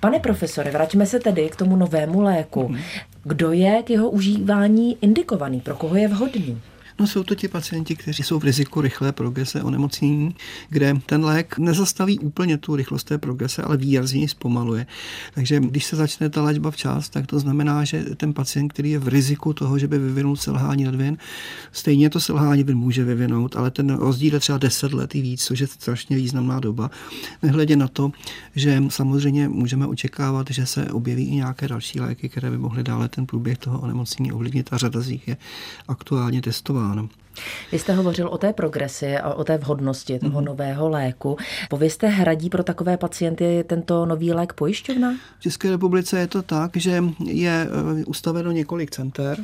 Pane 0.00 0.20
profesore, 0.20 0.70
vraťme 0.70 1.06
se 1.06 1.20
tedy 1.20 1.48
k 1.48 1.56
tomu 1.56 1.76
novému 1.76 2.20
léku. 2.20 2.68
Mhm. 2.68 2.82
Kdo 3.24 3.52
je 3.52 3.82
k 3.82 3.90
jeho 3.90 4.10
užívání 4.10 4.98
indikovaný? 5.00 5.60
Pro 5.60 5.76
koho 5.76 5.96
je 5.96 6.08
vhodný? 6.08 6.62
No 6.98 7.06
jsou 7.06 7.22
to 7.22 7.34
ti 7.34 7.48
pacienti, 7.48 7.96
kteří 7.96 8.22
jsou 8.22 8.38
v 8.38 8.44
riziku 8.44 8.80
rychlé 8.80 9.12
progrese 9.12 9.62
onemocnění, 9.62 10.34
kde 10.68 10.94
ten 11.06 11.24
lék 11.24 11.58
nezastaví 11.58 12.18
úplně 12.18 12.58
tu 12.58 12.76
rychlost 12.76 13.04
té 13.04 13.18
progrese, 13.18 13.62
ale 13.62 13.76
výrazně 13.76 14.20
ji 14.20 14.28
zpomaluje. 14.28 14.86
Takže 15.34 15.60
když 15.60 15.84
se 15.84 15.96
začne 15.96 16.30
ta 16.30 16.42
léčba 16.42 16.70
včas, 16.70 17.08
tak 17.08 17.26
to 17.26 17.38
znamená, 17.38 17.84
že 17.84 18.04
ten 18.16 18.32
pacient, 18.32 18.68
který 18.68 18.90
je 18.90 18.98
v 18.98 19.08
riziku 19.08 19.52
toho, 19.52 19.78
že 19.78 19.88
by 19.88 19.98
vyvinul 19.98 20.36
selhání 20.36 20.86
ledvin, 20.86 21.18
stejně 21.72 22.10
to 22.10 22.20
selhání 22.20 22.64
by 22.64 22.74
může 22.74 23.04
vyvinout, 23.04 23.56
ale 23.56 23.70
ten 23.70 23.90
rozdíl 23.90 24.34
je 24.34 24.40
třeba 24.40 24.58
10 24.58 24.92
let 24.92 25.14
i 25.14 25.20
víc, 25.20 25.44
což 25.44 25.58
je 25.58 25.66
strašně 25.66 26.16
významná 26.16 26.60
doba. 26.60 26.90
Nehledě 27.42 27.76
na 27.76 27.88
to, 27.88 28.12
že 28.54 28.82
samozřejmě 28.88 29.48
můžeme 29.48 29.86
očekávat, 29.86 30.46
že 30.50 30.66
se 30.66 30.90
objeví 30.92 31.24
i 31.28 31.34
nějaké 31.34 31.68
další 31.68 32.00
léky, 32.00 32.28
které 32.28 32.50
by 32.50 32.58
mohly 32.58 32.82
dále 32.82 33.08
ten 33.08 33.26
průběh 33.26 33.58
toho 33.58 33.80
onemocnění 33.80 34.32
ovlivnit 34.32 34.68
a 34.72 34.78
řada 34.78 35.00
z 35.00 35.08
nich 35.08 35.28
je 35.28 35.36
aktuálně 35.88 36.42
testována 36.42 36.85
testováno. 36.86 37.08
Vy 37.72 37.78
jste 37.78 37.92
hovořil 37.92 38.28
o 38.28 38.38
té 38.38 38.52
progresi 38.52 39.16
a 39.16 39.34
o 39.34 39.44
té 39.44 39.58
vhodnosti 39.58 40.18
toho 40.18 40.40
mm-hmm. 40.40 40.44
nového 40.44 40.88
léku. 40.88 41.36
Povězte, 41.70 42.06
hradí 42.06 42.50
pro 42.50 42.62
takové 42.62 42.96
pacienty 42.96 43.64
tento 43.66 44.06
nový 44.06 44.32
lék 44.32 44.52
pojišťovna? 44.52 45.14
V 45.38 45.42
České 45.42 45.70
republice 45.70 46.18
je 46.18 46.26
to 46.26 46.42
tak, 46.42 46.76
že 46.76 47.04
je 47.24 47.68
eh, 47.68 48.04
ustaveno 48.04 48.52
několik 48.52 48.90
center, 48.90 49.38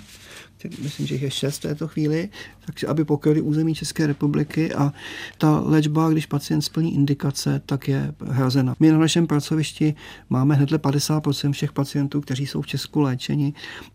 myslím, 0.83 1.07
že 1.07 1.15
jich 1.15 1.23
je 1.23 1.31
šest 1.31 1.59
v 1.59 1.63
této 1.63 1.89
chvíli, 1.89 2.29
takže 2.67 2.87
aby 2.87 3.05
pokryli 3.05 3.41
území 3.41 3.75
České 3.75 4.07
republiky 4.07 4.75
a 4.75 4.93
ta 5.39 5.61
léčba, 5.65 6.11
když 6.11 6.27
pacient 6.27 6.63
splní 6.63 6.95
indikace, 6.95 7.63
tak 7.67 7.89
je 7.89 8.15
hrazena. 8.27 8.75
My 8.81 8.93
na 8.93 8.99
našem 8.99 9.27
pracovišti 9.27 9.95
máme 10.31 10.55
hnedle 10.55 10.79
50% 10.79 11.53
všech 11.53 11.73
pacientů, 11.73 12.21
kteří 12.21 12.47
jsou 12.47 12.63
v 12.63 12.67
Česku 12.67 13.01
léčeni 13.01 13.53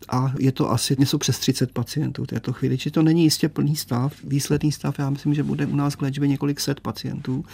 a 0.08 0.34
je 0.38 0.52
to 0.52 0.70
asi 0.70 0.96
něco 0.98 1.18
přes 1.18 1.38
30 1.38 1.72
pacientů 1.72 2.24
v 2.24 2.26
této 2.26 2.52
chvíli. 2.52 2.78
Či 2.78 2.90
to 2.90 3.02
není 3.02 3.22
jistě 3.22 3.48
plný 3.48 3.76
stav, 3.76 4.14
výsledný 4.24 4.72
stav, 4.72 4.98
já 4.98 5.10
myslím, 5.10 5.34
že 5.34 5.42
bude 5.42 5.66
u 5.66 5.76
nás 5.76 5.96
k 5.96 6.02
léčbě 6.02 6.28
několik 6.28 6.60
set 6.60 6.80
pacientů, 6.80 7.44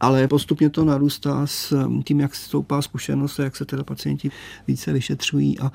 ale 0.00 0.28
postupně 0.28 0.70
to 0.70 0.84
narůstá 0.84 1.46
s 1.46 1.88
tím, 2.04 2.20
jak 2.20 2.34
stoupá 2.34 2.82
zkušenost 2.82 3.40
a 3.40 3.44
jak 3.44 3.56
se 3.56 3.64
teda 3.64 3.84
pacienti 3.84 4.30
více 4.66 4.92
vyšetřují 4.92 5.58
a 5.58 5.72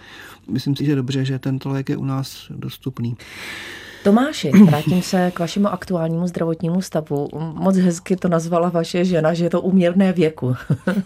myslím 0.50 0.76
si, 0.76 0.86
že 0.86 0.96
dobře, 0.96 1.26
že 1.26 1.40
tento 1.40 1.70
lék 1.70 1.90
je 1.90 1.98
u 1.98 2.06
nás 2.06 2.52
dostupný. 2.62 3.18
Tomáši, 4.04 4.52
vrátím 4.66 5.02
se 5.02 5.32
k 5.32 5.40
vašemu 5.40 5.68
aktuálnímu 5.68 6.28
zdravotnímu 6.28 6.82
stavu. 6.82 7.30
Moc 7.40 7.78
hezky 7.78 8.16
to 8.16 8.28
nazvala 8.28 8.70
vaše 8.70 9.06
žena, 9.06 9.34
že 9.34 9.46
je 9.46 9.50
to 9.50 9.62
uměrné 9.62 10.14
věku. 10.14 10.56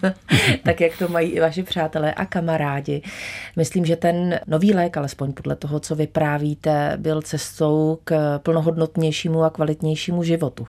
tak 0.63 0.82
jak 0.82 0.98
to 0.98 1.08
mají 1.08 1.30
i 1.30 1.39
vaši 1.39 1.63
přátelé 1.63 2.13
a 2.13 2.26
kamarádi. 2.26 3.02
Myslím, 3.56 3.86
že 3.86 3.96
ten 3.96 4.39
nový 4.48 4.74
lék, 4.74 4.98
alespoň 4.98 5.34
podle 5.34 5.56
toho, 5.56 5.80
co 5.80 5.96
vyprávíte, 5.96 6.94
byl 6.98 7.22
cestou 7.22 7.98
k 8.04 8.39
plnohodnotnějšímu 8.39 9.44
a 9.44 9.50
kvalitnějšímu 9.50 10.24
životu. 10.24 10.65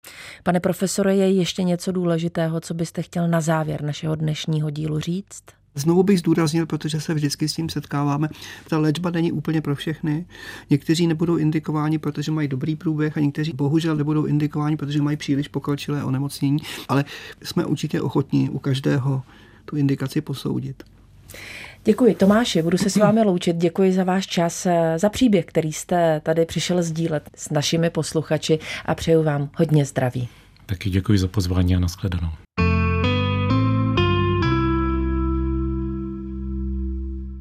Pane 0.44 0.60
profesore, 0.60 1.16
je 1.16 1.32
ještě 1.32 1.64
něco 1.64 1.92
důležitého, 1.92 2.62
co 2.62 2.74
byste 2.74 3.02
chtěl 3.02 3.28
na 3.28 3.42
závěr 3.42 3.82
našeho 3.82 4.16
dnešního 4.16 4.70
dílu 4.70 5.00
říct? 5.00 5.63
Znovu 5.76 6.04
bych 6.04 6.20
zdůraznil, 6.20 6.66
protože 6.66 7.02
se 7.02 7.14
vždycky 7.14 7.50
s 7.50 7.54
tím 7.54 7.70
setkáváme, 7.70 8.30
ta 8.70 8.78
léčba 8.78 9.10
není 9.10 9.32
úplně 9.32 9.62
pro 9.62 9.76
všechny. 9.76 10.26
Někteří 10.70 11.08
nebudou 11.08 11.36
indikováni, 11.36 11.98
protože 11.98 12.32
mají 12.32 12.48
dobrý 12.48 12.76
průběh 12.76 13.18
a 13.18 13.20
někteří 13.20 13.52
bohužel 13.56 13.96
nebudou 13.96 14.26
indikováni, 14.26 14.78
protože 14.78 15.02
mají 15.02 15.18
příliš 15.18 15.48
pokročilé 15.48 16.04
onemocnění, 16.04 16.58
ale 16.90 17.06
jsme 17.44 17.66
určitě 17.66 18.02
ochotní 18.02 18.50
u 18.50 18.60
každého 18.60 19.22
tu 19.66 19.76
indikaci 19.76 20.22
posoudit. 20.22 20.84
Děkuji 21.86 22.16
Tomáši, 22.16 22.62
budu 22.62 22.78
se 22.78 22.90
s 22.90 22.96
vámi 22.96 23.24
loučit. 23.24 23.56
Děkuji 23.56 23.94
za 23.94 24.04
váš 24.04 24.28
čas, 24.28 24.68
za 24.98 25.10
příběh, 25.10 25.46
který 25.46 25.74
jste 25.74 26.22
tady 26.24 26.46
přišel 26.46 26.84
sdílet 26.84 27.30
s 27.36 27.50
našimi 27.50 27.90
posluchači 27.90 28.60
a 28.86 28.96
přeju 28.96 29.24
vám 29.24 29.50
hodně 29.56 29.86
zdraví. 29.86 30.28
Taky 30.66 30.90
děkuji 30.90 31.20
za 31.20 31.28
pozvání 31.28 31.76
a 31.76 31.80
nashledanou. 31.80 32.30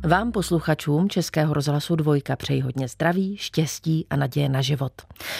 Vám 0.04 0.32
posluchačům 0.32 1.08
Českého 1.08 1.54
rozhlasu 1.54 1.96
Dvojka 1.96 2.36
přeji 2.36 2.60
hodně 2.60 2.88
zdraví, 2.88 3.36
štěstí 3.36 4.06
a 4.10 4.16
naděje 4.16 4.48
na 4.48 4.62
život. 4.62 4.92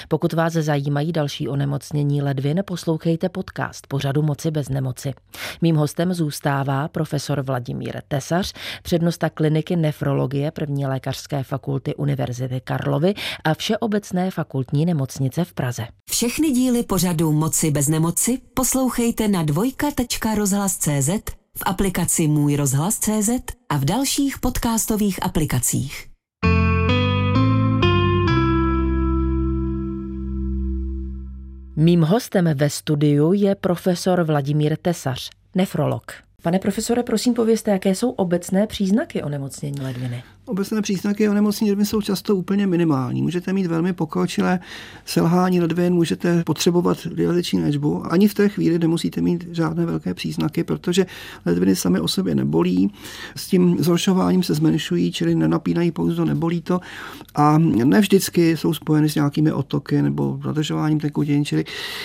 Pokud 0.09 0.33
vás 0.33 0.53
zajímají 0.53 1.13
další 1.13 1.49
onemocnění 1.49 2.23
ledvin, 2.23 2.63
poslouchejte 2.67 3.29
podcast 3.29 3.87
pořadu 3.87 4.23
Moci 4.23 4.51
bez 4.51 4.69
nemoci. 4.69 5.15
Mým 5.63 5.77
hostem 5.77 6.15
zůstává 6.15 6.89
profesor 6.89 7.43
Vladimír 7.43 8.03
Tesař, 8.09 8.53
přednosta 8.83 9.31
kliniky 9.31 9.77
nefrologie 9.77 10.51
první 10.51 10.87
lékařské 10.87 11.43
fakulty 11.43 11.95
Univerzity 11.95 12.61
Karlovy 12.61 13.15
a 13.45 13.55
Všeobecné 13.55 14.31
fakultní 14.31 14.87
nemocnice 14.87 15.45
v 15.45 15.55
Praze. 15.55 15.87
Všechny 16.11 16.51
díly 16.51 16.83
pořadu 16.83 17.33
Moci 17.33 17.71
bez 17.71 17.89
nemoci 17.89 18.39
poslouchejte 18.55 19.29
na 19.29 19.43
dvojka.rozhlas.cz 19.43 21.42
v 21.59 21.63
aplikaci 21.67 22.29
Můj 22.29 22.57
rozhlas.cz 22.57 23.31
a 23.69 23.77
v 23.77 23.85
dalších 23.85 24.39
podcastových 24.39 25.23
aplikacích. 25.23 26.07
Mým 31.77 32.03
hostem 32.03 32.51
ve 32.55 32.71
studiu 32.71 33.33
je 33.33 33.55
profesor 33.55 34.23
Vladimír 34.23 34.77
Tesař, 34.77 35.31
nefrolog. 35.55 36.13
Pane 36.43 36.59
profesore, 36.59 37.03
prosím 37.03 37.35
povězte, 37.35 37.71
jaké 37.71 37.95
jsou 37.95 38.11
obecné 38.11 38.67
příznaky 38.67 39.23
onemocnění 39.23 39.81
ledviny? 39.81 40.23
Obecné 40.47 40.83
příznaky 40.83 41.29
onemocnění 41.29 41.87
jsou 41.87 42.01
často 42.01 42.37
úplně 42.37 42.67
minimální. 42.67 43.23
Můžete 43.23 43.53
mít 43.53 43.67
velmi 43.67 43.93
pokročilé 43.93 44.61
selhání 45.05 45.61
ledvin, 45.61 45.95
můžete 45.95 46.43
potřebovat 46.47 47.07
dializační 47.07 47.61
léčbu. 47.61 48.13
Ani 48.13 48.29
v 48.29 48.35
té 48.35 48.49
chvíli 48.49 48.79
nemusíte 48.79 49.21
mít 49.21 49.49
žádné 49.51 49.87
velké 49.87 50.15
příznaky, 50.15 50.65
protože 50.65 51.07
ledviny 51.47 51.77
sami 51.77 52.01
o 52.01 52.09
sobě 52.09 52.35
nebolí. 52.35 52.93
S 53.37 53.47
tím 53.47 53.77
zhoršováním 53.79 54.43
se 54.43 54.55
zmenšují, 54.55 55.13
čili 55.13 55.35
nenapínají 55.35 55.91
pouze, 55.91 56.25
nebolí 56.25 56.63
to. 56.63 56.81
A 57.35 57.59
ne 57.59 58.01
vždycky 58.01 58.57
jsou 58.57 58.75
spojeny 58.75 59.09
s 59.09 59.15
nějakými 59.15 59.53
otoky 59.53 60.03
nebo 60.03 60.41
zadržováním 60.45 61.01
tekutin, 61.01 61.45
čili 61.45 61.65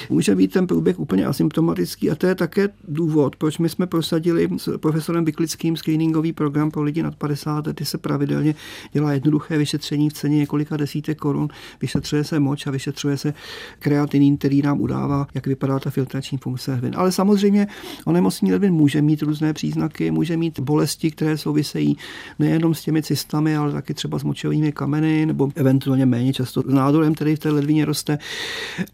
může 0.10 0.36
být 0.36 0.54
ten 0.54 0.68
průběh 0.68 1.00
úplně 1.00 1.26
asymptomatický. 1.26 2.12
A 2.12 2.16
to 2.16 2.28
je 2.28 2.36
také 2.36 2.70
důvod, 2.88 3.36
proč 3.36 3.58
my 3.58 3.70
jsme 3.70 3.88
prosadili 3.88 4.50
s 4.58 4.78
profesorem 4.78 5.26
Vyklickým 5.26 5.78
screeningový 5.78 6.34
program 6.34 6.72
pro 6.72 6.84
lidi 6.84 7.04
nad 7.04 7.16
50 7.16 7.68
let, 7.68 7.82
se 7.84 7.98
pravidelně 7.98 8.27
pravidelně 8.28 8.56
dělá 8.94 9.14
jednoduché 9.14 9.58
vyšetření 9.58 10.10
v 10.10 10.14
ceně 10.14 10.38
několika 10.38 10.78
desítek 10.78 11.18
korun. 11.18 11.50
Vyšetřuje 11.82 12.24
se 12.24 12.40
moč 12.40 12.68
a 12.68 12.72
vyšetřuje 12.72 13.18
se 13.18 13.34
kreatinin, 13.80 14.38
který 14.38 14.62
nám 14.62 14.82
udává, 14.82 15.28
jak 15.34 15.48
vypadá 15.48 15.80
ta 15.80 15.90
filtrační 15.90 16.38
funkce 16.38 16.72
ledvin. 16.72 16.94
Ale 16.98 17.12
samozřejmě 17.12 17.68
onemocnění 18.06 18.52
ledvin 18.52 18.74
může 18.74 19.02
mít 19.02 19.22
různé 19.22 19.54
příznaky, 19.54 20.12
může 20.12 20.38
mít 20.38 20.60
bolesti, 20.60 21.12
které 21.12 21.38
souvisejí 21.38 21.98
nejenom 22.40 22.74
s 22.74 22.82
těmi 22.82 23.04
cystami, 23.04 23.58
ale 23.58 23.72
taky 23.72 23.94
třeba 23.94 24.20
s 24.20 24.24
močovými 24.24 24.72
kameny 24.72 25.26
nebo 25.26 25.50
eventuálně 25.56 26.06
méně 26.06 26.34
často 26.34 26.62
s 26.62 26.74
nádorem, 26.74 27.16
který 27.16 27.36
v 27.36 27.40
té 27.40 27.50
ledvině 27.52 27.86
roste. 27.86 28.18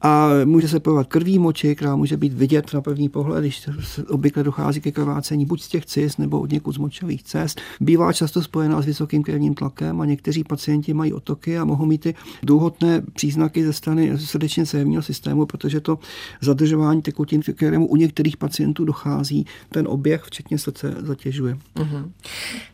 A 0.01 0.29
může 0.45 0.67
se 0.67 0.79
projevovat 0.79 1.07
krví 1.07 1.39
moči, 1.39 1.75
která 1.75 1.95
může 1.95 2.17
být 2.17 2.33
vidět 2.33 2.73
na 2.73 2.81
první 2.81 3.09
pohled, 3.09 3.41
když 3.41 3.69
obvykle 4.09 4.43
dochází 4.43 4.81
ke 4.81 4.91
krvácení 4.91 5.45
buď 5.45 5.61
z 5.61 5.67
těch 5.67 5.85
cyst 5.85 6.19
nebo 6.19 6.39
od 6.39 6.51
někud 6.51 6.75
z 6.75 6.77
močových 6.77 7.23
cest. 7.23 7.61
Bývá 7.79 8.13
často 8.13 8.41
spojená 8.41 8.81
s 8.81 8.85
vysokým 8.85 9.22
krevním 9.23 9.53
tlakem 9.53 10.01
a 10.01 10.05
někteří 10.05 10.43
pacienti 10.43 10.93
mají 10.93 11.13
otoky 11.13 11.57
a 11.57 11.65
mohou 11.65 11.85
mít 11.85 12.01
ty 12.01 12.15
důhodné 12.43 13.01
příznaky 13.13 13.65
ze 13.65 13.73
strany 13.73 14.17
srdečně 14.17 14.65
cévního 14.65 15.01
systému, 15.01 15.45
protože 15.45 15.79
to 15.79 15.99
zadržování 16.41 17.01
tekutin, 17.01 17.41
kterému 17.41 17.87
u 17.87 17.95
některých 17.95 18.37
pacientů 18.37 18.85
dochází, 18.85 19.45
ten 19.69 19.87
oběh, 19.87 20.23
včetně 20.23 20.57
srdce, 20.57 20.95
zatěžuje. 20.99 21.57
Uh-huh. 21.75 22.11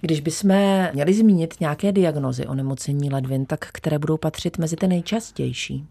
Když 0.01 0.19
bychom 0.19 0.51
měli 0.93 1.13
zmínit 1.13 1.53
nějaké 1.59 1.91
diagnozy 1.91 2.47
onemocnění 2.47 3.09
ledvin, 3.09 3.45
tak 3.45 3.67
které 3.71 3.99
budou 3.99 4.17
patřit 4.17 4.57
mezi 4.57 4.75
ty 4.75 4.87
nejčastější? 4.87 5.85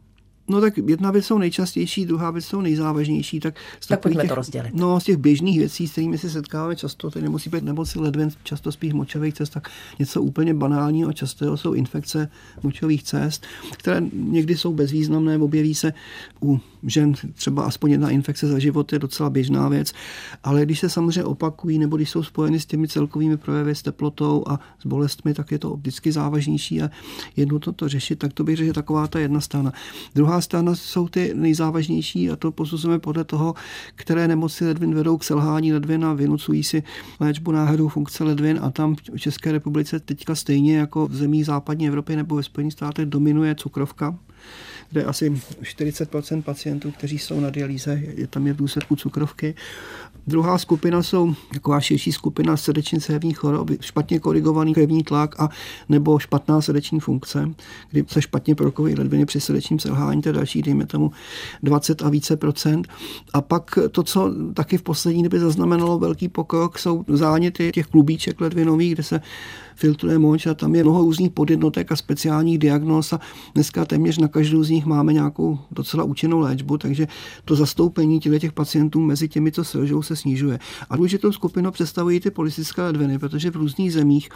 No 0.48 0.61
tak 0.61 0.78
jedna 0.78 1.11
věc 1.11 1.26
jsou 1.26 1.38
nejčastější, 1.38 2.06
druhá 2.06 2.30
věc 2.30 2.44
jsou 2.44 2.61
nejzávažnější. 2.61 3.40
Tak, 3.40 3.54
z 3.80 3.87
tak 3.87 4.00
pojďme 4.00 4.22
těch, 4.22 4.28
to 4.28 4.34
rozdělit. 4.34 4.74
No, 4.74 5.00
z 5.00 5.04
těch 5.04 5.16
běžných 5.16 5.58
věcí, 5.58 5.88
s 5.88 5.92
kterými 5.92 6.18
se 6.18 6.30
setkáváme 6.30 6.76
často, 6.76 7.11
to 7.11 7.20
nemusí 7.20 7.50
být 7.50 7.64
nemoci 7.64 7.98
ledvin, 7.98 8.30
často 8.42 8.72
spíš 8.72 8.92
močových 8.92 9.34
cest, 9.34 9.50
tak 9.50 9.70
něco 9.98 10.22
úplně 10.22 10.54
banálního 10.54 11.08
a 11.08 11.12
často 11.12 11.56
jsou 11.56 11.72
infekce 11.72 12.30
močových 12.62 13.02
cest, 13.02 13.46
které 13.72 14.02
někdy 14.12 14.56
jsou 14.56 14.72
bezvýznamné, 14.72 15.38
objeví 15.38 15.74
se 15.74 15.92
u 16.42 16.61
žen 16.82 17.14
třeba 17.34 17.64
aspoň 17.64 17.90
jedna 17.90 18.11
infekce 18.11 18.46
za 18.46 18.58
život 18.58 18.92
je 18.92 18.98
docela 18.98 19.30
běžná 19.30 19.68
věc, 19.68 19.92
ale 20.44 20.62
když 20.62 20.80
se 20.80 20.90
samozřejmě 20.90 21.24
opakují 21.24 21.78
nebo 21.78 21.96
když 21.96 22.11
jsou 22.11 22.22
spojeny 22.22 22.61
s 22.61 22.66
těmi 22.66 22.88
celkovými 22.88 23.37
projevy, 23.37 23.74
s 23.74 23.82
teplotou 23.82 24.44
a 24.46 24.61
s 24.78 24.87
bolestmi, 24.87 25.34
tak 25.34 25.52
je 25.52 25.58
to 25.58 25.76
vždycky 25.76 26.12
závažnější 26.12 26.82
a 26.82 26.90
jedno 27.37 27.58
to, 27.58 27.72
to 27.72 27.88
řešit, 27.88 28.18
tak 28.18 28.32
to 28.32 28.44
bych 28.44 28.56
řekl, 28.56 28.66
že 28.66 28.72
taková 28.72 29.06
ta 29.06 29.18
jedna 29.18 29.40
strana. 29.40 29.72
Druhá 30.14 30.38
strana 30.40 30.74
jsou 30.74 31.09
ty 31.09 31.33
nejzávažnější 31.35 32.31
a 32.31 32.37
to 32.37 32.53
posuzujeme 32.53 32.98
podle 32.98 33.24
toho, 33.24 33.55
které 33.94 34.29
nemoci 34.29 34.66
ledvin 34.66 34.94
vedou 34.94 35.18
k 35.18 35.24
selhání 35.24 35.72
ledvin 35.72 36.05
a 36.05 36.12
vynucují 36.12 36.64
si 36.64 36.83
léčbu 37.20 37.53
náhradou 37.53 37.88
funkce 37.88 38.24
ledvin 38.24 38.59
a 38.62 38.70
tam 38.70 38.96
v 39.14 39.20
České 39.20 39.53
republice 39.53 40.01
teďka 40.01 40.35
stejně 40.35 40.79
jako 40.79 41.07
v 41.07 41.14
zemích 41.14 41.46
západní 41.46 41.88
Evropy 41.88 42.16
nebo 42.16 42.37
ve 42.37 42.42
Spojených 42.42 42.72
státech 42.72 43.07
dominuje 43.07 43.55
cukrovka 43.55 44.18
kde 44.90 45.05
asi 45.05 45.31
40% 45.31 46.42
pacientů, 46.42 46.90
kteří 46.90 47.18
jsou 47.18 47.40
na 47.40 47.51
dialýze, 47.51 48.03
je 48.16 48.27
tam 48.27 48.46
je 48.46 48.53
v 48.53 48.57
důsledku 48.57 48.96
cukrovky. 48.96 49.55
Druhá 50.28 50.58
skupina 50.58 51.02
jsou 51.02 51.34
taková 51.52 51.80
širší 51.80 52.12
skupina 52.12 52.56
srdečně 52.56 53.00
cévních 53.00 53.38
chorob, 53.38 53.70
špatně 53.80 54.18
korigovaný 54.18 54.74
krevní 54.74 55.02
tlak 55.02 55.40
a 55.40 55.48
nebo 55.88 56.18
špatná 56.18 56.60
srdeční 56.60 57.00
funkce, 57.00 57.50
kdy 57.90 58.04
se 58.06 58.22
špatně 58.22 58.54
prokoví 58.54 58.94
ledviny 58.94 59.26
při 59.26 59.40
srdečním 59.40 59.78
selhání, 59.78 60.22
to 60.22 60.28
je 60.28 60.32
další, 60.32 60.62
dejme 60.62 60.86
tomu 60.86 61.12
20 61.62 62.02
a 62.02 62.08
více 62.08 62.36
procent. 62.36 62.88
A 63.32 63.40
pak 63.40 63.78
to, 63.90 64.02
co 64.02 64.34
taky 64.54 64.78
v 64.78 64.82
poslední 64.82 65.22
době 65.22 65.40
zaznamenalo 65.40 65.98
velký 65.98 66.28
pokrok, 66.28 66.78
jsou 66.78 67.04
záněty 67.08 67.70
těch 67.74 67.86
klubíček 67.86 68.40
ledvinových, 68.40 68.94
kde 68.94 69.02
se 69.02 69.20
filtruje 69.78 70.18
moč 70.18 70.46
a 70.46 70.54
tam 70.54 70.74
je 70.74 70.82
mnoho 70.82 71.00
různých 71.02 71.30
podjednotek 71.30 71.92
a 71.92 71.96
speciálních 71.96 72.58
diagnóz 72.58 73.12
a 73.12 73.20
dneska 73.54 73.84
téměř 73.84 74.18
na 74.18 74.28
každou 74.28 74.62
z 74.62 74.70
nich 74.70 74.86
máme 74.86 75.12
nějakou 75.12 75.58
docela 75.70 76.04
účinnou 76.04 76.38
léčbu, 76.38 76.78
takže 76.78 77.06
to 77.44 77.56
zastoupení 77.56 78.20
těch 78.20 78.52
pacientů 78.52 79.00
mezi 79.00 79.28
těmi, 79.28 79.52
co 79.52 79.64
selžou, 79.64 80.02
se 80.02 80.16
snižuje. 80.16 80.58
A 80.90 80.96
důležitou 80.96 81.32
skupinu 81.32 81.70
představují 81.70 82.20
ty 82.20 82.30
polistické 82.30 82.82
ledviny, 82.82 83.18
protože 83.18 83.50
v 83.50 83.56
různých 83.56 83.92
zemích 83.92 84.28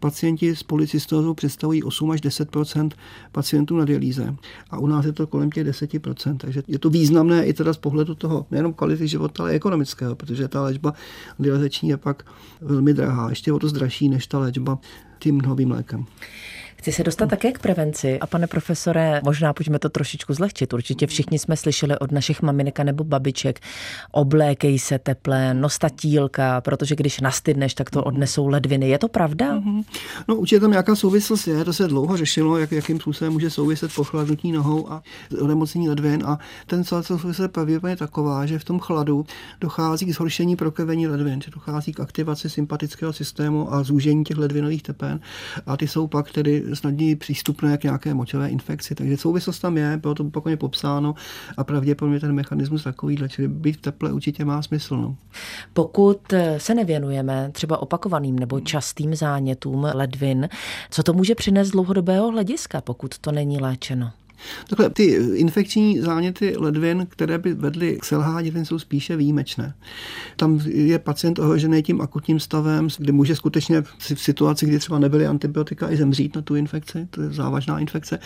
pacienti 0.00 0.56
s 0.56 0.62
policistózou 0.62 1.34
představují 1.34 1.82
8 1.82 2.10
až 2.10 2.20
10% 2.20 2.90
pacientů 3.32 3.76
na 3.76 3.84
dialýze 3.84 4.34
a 4.70 4.78
u 4.78 4.86
nás 4.86 5.04
je 5.04 5.12
to 5.12 5.26
kolem 5.26 5.50
těch 5.50 5.66
10% 5.66 6.36
takže 6.36 6.62
je 6.68 6.78
to 6.78 6.90
významné 6.90 7.46
i 7.46 7.52
teda 7.52 7.72
z 7.72 7.76
pohledu 7.76 8.14
toho 8.14 8.46
nejenom 8.50 8.72
kvality 8.72 9.08
života, 9.08 9.42
ale 9.42 9.52
ekonomického, 9.52 10.14
protože 10.14 10.48
ta 10.48 10.62
léčba 10.62 10.94
dializační 11.38 11.88
je 11.88 11.96
pak 11.96 12.26
velmi 12.60 12.94
drahá, 12.94 13.30
ještě 13.30 13.52
o 13.52 13.58
to 13.58 13.68
zdražší 13.68 14.08
než 14.08 14.26
ta 14.26 14.38
léčba 14.38 14.77
tím 15.18 15.40
novým 15.40 15.70
lékem. 15.70 16.06
Chci 16.78 16.92
se 16.92 17.04
dostat 17.04 17.26
také 17.26 17.52
k 17.52 17.58
prevenci. 17.58 18.18
A 18.20 18.26
pane 18.26 18.46
profesore, 18.46 19.20
možná 19.24 19.52
pojďme 19.52 19.78
to 19.78 19.88
trošičku 19.88 20.34
zlehčit. 20.34 20.72
Určitě 20.72 21.06
všichni 21.06 21.38
jsme 21.38 21.56
slyšeli 21.56 21.98
od 21.98 22.12
našich 22.12 22.42
maminek 22.42 22.78
nebo 22.80 23.04
babiček, 23.04 23.60
oblékej 24.12 24.78
se 24.78 24.98
teple, 24.98 25.54
nostatílka, 25.54 26.60
protože 26.60 26.94
když 26.94 27.20
nastydneš, 27.20 27.74
tak 27.74 27.90
to 27.90 28.04
odnesou 28.04 28.46
ledviny. 28.46 28.88
Je 28.88 28.98
to 28.98 29.08
pravda? 29.08 29.54
Mm-hmm. 29.54 29.84
No 30.28 30.36
určitě 30.36 30.60
tam 30.60 30.70
nějaká 30.70 30.94
souvislost 30.94 31.46
je, 31.46 31.64
to 31.64 31.72
se 31.72 31.88
dlouho 31.88 32.16
řešilo, 32.16 32.58
jak, 32.58 32.72
jakým 32.72 33.00
způsobem 33.00 33.32
může 33.32 33.50
souviset 33.50 33.94
pochladnutí 33.94 34.52
nohou 34.52 34.92
a 34.92 35.02
onemocnění 35.40 35.88
ledvin. 35.88 36.22
A 36.26 36.38
ten 36.66 36.84
celý 36.84 37.04
souvislost 37.04 37.38
je 37.38 37.48
pravděpodobně 37.48 37.96
taková, 37.96 38.46
že 38.46 38.58
v 38.58 38.64
tom 38.64 38.80
chladu 38.80 39.26
dochází 39.60 40.06
k 40.06 40.14
zhoršení 40.14 40.56
prokrvení 40.56 41.08
ledvin, 41.08 41.40
že 41.42 41.50
dochází 41.50 41.92
k 41.92 42.00
aktivaci 42.00 42.50
sympatického 42.50 43.12
systému 43.12 43.74
a 43.74 43.82
zúžení 43.82 44.24
těch 44.24 44.36
ledvinových 44.36 44.82
tepen. 44.82 45.20
A 45.66 45.76
ty 45.76 45.88
jsou 45.88 46.06
pak 46.06 46.32
tedy 46.32 46.67
snadněji 46.76 47.16
přístupné 47.16 47.78
k 47.78 47.84
nějaké 47.84 48.14
močové 48.14 48.48
infekci. 48.48 48.94
Takže 48.94 49.16
souvislost 49.16 49.58
tam 49.58 49.76
je, 49.76 49.96
bylo 49.96 50.14
to 50.14 50.24
opakovaně 50.24 50.56
popsáno 50.56 51.14
a 51.56 51.64
pravděpodobně 51.64 52.20
ten 52.20 52.32
mechanismus 52.32 52.84
takový, 52.84 53.18
čili 53.28 53.48
být 53.48 53.76
v 53.76 53.80
teple 53.80 54.12
určitě 54.12 54.44
má 54.44 54.62
smysl. 54.62 54.96
No. 54.96 55.16
Pokud 55.72 56.34
se 56.58 56.74
nevěnujeme 56.74 57.50
třeba 57.52 57.82
opakovaným 57.82 58.38
nebo 58.38 58.60
častým 58.60 59.14
zánětům 59.14 59.86
ledvin, 59.94 60.48
co 60.90 61.02
to 61.02 61.12
může 61.12 61.34
přinést 61.34 61.68
z 61.68 61.70
dlouhodobého 61.70 62.30
hlediska, 62.30 62.80
pokud 62.80 63.18
to 63.18 63.32
není 63.32 63.60
léčeno? 63.60 64.10
Takhle, 64.68 64.90
ty 64.90 65.04
infekční 65.34 66.00
záněty 66.00 66.54
ledvin, 66.56 67.06
které 67.10 67.38
by 67.38 67.54
vedly 67.54 67.98
k 68.00 68.04
selhání 68.04 68.52
jsou 68.64 68.78
spíše 68.78 69.16
výjimečné. 69.16 69.74
Tam 70.36 70.60
je 70.66 70.98
pacient 70.98 71.38
ohrožený 71.38 71.82
tím 71.82 72.00
akutním 72.00 72.40
stavem, 72.40 72.88
kdy 72.98 73.12
může 73.12 73.36
skutečně 73.36 73.82
v 73.82 74.20
situaci, 74.20 74.66
kdy 74.66 74.78
třeba 74.78 74.98
nebyly 74.98 75.26
antibiotika, 75.26 75.90
i 75.90 75.96
zemřít 75.96 76.36
na 76.36 76.42
tu 76.42 76.54
infekci, 76.54 77.08
to 77.10 77.22
je 77.22 77.30
závažná 77.30 77.78
infekce. 77.78 78.18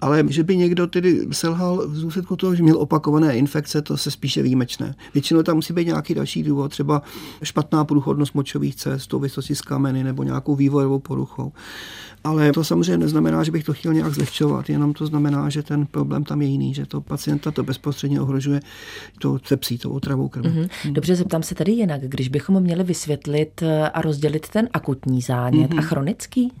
Ale 0.00 0.24
že 0.28 0.42
by 0.42 0.56
někdo 0.56 0.86
tedy 0.86 1.26
selhal 1.32 1.88
v 1.88 2.00
důsledku 2.00 2.36
toho, 2.36 2.54
že 2.54 2.62
měl 2.62 2.78
opakované 2.78 3.36
infekce, 3.36 3.82
to 3.82 3.96
se 3.96 4.10
spíše 4.10 4.42
výjimečné. 4.42 4.94
Většinou 5.14 5.42
tam 5.42 5.56
musí 5.56 5.72
být 5.72 5.86
nějaký 5.86 6.14
další 6.14 6.42
důvod, 6.42 6.70
třeba 6.70 7.02
špatná 7.42 7.84
průchodnost 7.84 8.34
močových 8.34 8.74
cest, 8.74 9.14
souvislosti 9.24 9.54
s 9.54 9.60
kameny 9.60 10.04
nebo 10.04 10.22
nějakou 10.22 10.54
vývojovou 10.54 10.98
poruchou. 10.98 11.52
Ale 12.24 12.52
to 12.52 12.64
samozřejmě 12.64 12.98
neznamená, 12.98 13.44
že 13.44 13.52
bych 13.52 13.64
to 13.64 13.72
chtěl 13.72 13.94
nějak 13.94 14.14
zlehčovat, 14.14 14.70
jenom 14.70 14.92
to 14.92 15.06
znamená, 15.06 15.50
že 15.50 15.62
ten 15.62 15.86
problém 15.86 16.24
tam 16.24 16.42
je 16.42 16.48
jiný, 16.48 16.74
že 16.74 16.86
to 16.86 17.00
pacienta 17.00 17.50
to 17.50 17.62
bezprostředně 17.62 18.20
ohrožuje 18.20 18.60
to 19.18 19.38
sepsí, 19.44 19.78
tou 19.78 19.90
otravou 19.90 20.28
krve. 20.28 20.50
Mm-hmm. 20.50 20.92
Dobře, 20.92 21.16
zeptám 21.16 21.42
se 21.42 21.54
tady 21.54 21.72
jinak, 21.72 22.00
když 22.00 22.28
bychom 22.28 22.60
měli 22.60 22.84
vysvětlit 22.84 23.62
eh, 23.62 23.88
a 23.88 24.00
rozdělit 24.00 24.48
ten 24.48 24.68
akutní 24.72 25.20
zánět 25.20 25.70
mm-hmm. 25.70 25.78
a 25.78 25.82
chronický? 25.82 26.52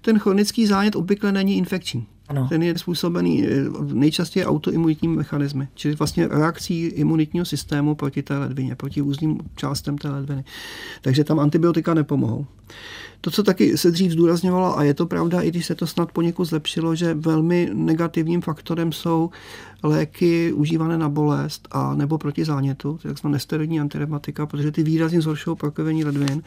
Ten 0.00 0.18
chronický 0.18 0.66
zánět 0.66 0.96
obvykle 0.96 1.32
není 1.32 1.56
infekční. 1.56 2.06
Ano. 2.28 2.46
Ten 2.48 2.62
je 2.62 2.78
způsobený 2.78 3.46
eh, 3.46 3.48
nejčastěji 3.92 4.46
autoimunitními 4.46 5.16
mechanismy, 5.16 5.68
čili 5.74 5.94
vlastně 5.94 6.28
reakcí 6.28 6.84
imunitního 6.84 7.46
systému 7.46 7.94
proti 7.94 8.22
té 8.22 8.38
ledvině, 8.38 8.74
proti 8.74 9.00
různým 9.00 9.38
částem 9.56 9.98
té 9.98 10.08
ledviny. 10.08 10.44
Takže 11.02 11.24
tam 11.24 11.40
antibiotika 11.40 11.94
nepomohou. 11.94 12.46
To, 13.20 13.30
co 13.30 13.42
taky 13.42 13.78
se 13.78 13.90
dřív 13.90 14.12
zdůrazňovalo, 14.12 14.78
a 14.78 14.82
je 14.82 14.94
to 14.94 15.06
pravda, 15.06 15.40
i 15.40 15.48
když 15.48 15.66
se 15.66 15.74
to 15.74 15.86
snad 15.86 16.12
poněkud 16.12 16.44
zlepšilo, 16.44 16.94
že 16.94 17.14
velmi 17.14 17.70
negativním 17.72 18.40
faktorem 18.40 18.92
jsou 18.92 19.30
léky 19.82 20.52
užívané 20.52 20.98
na 20.98 21.08
bolest 21.08 21.68
a 21.70 21.94
nebo 21.94 22.18
proti 22.18 22.44
zánětu, 22.44 22.98
takzvaná 23.02 23.32
nesteroidní 23.32 23.80
antirematika, 23.80 24.46
protože 24.46 24.72
ty 24.72 24.82
výrazně 24.82 25.20
zhoršují 25.20 25.56
prokrvení 25.56 26.04
ledvin 26.04 26.42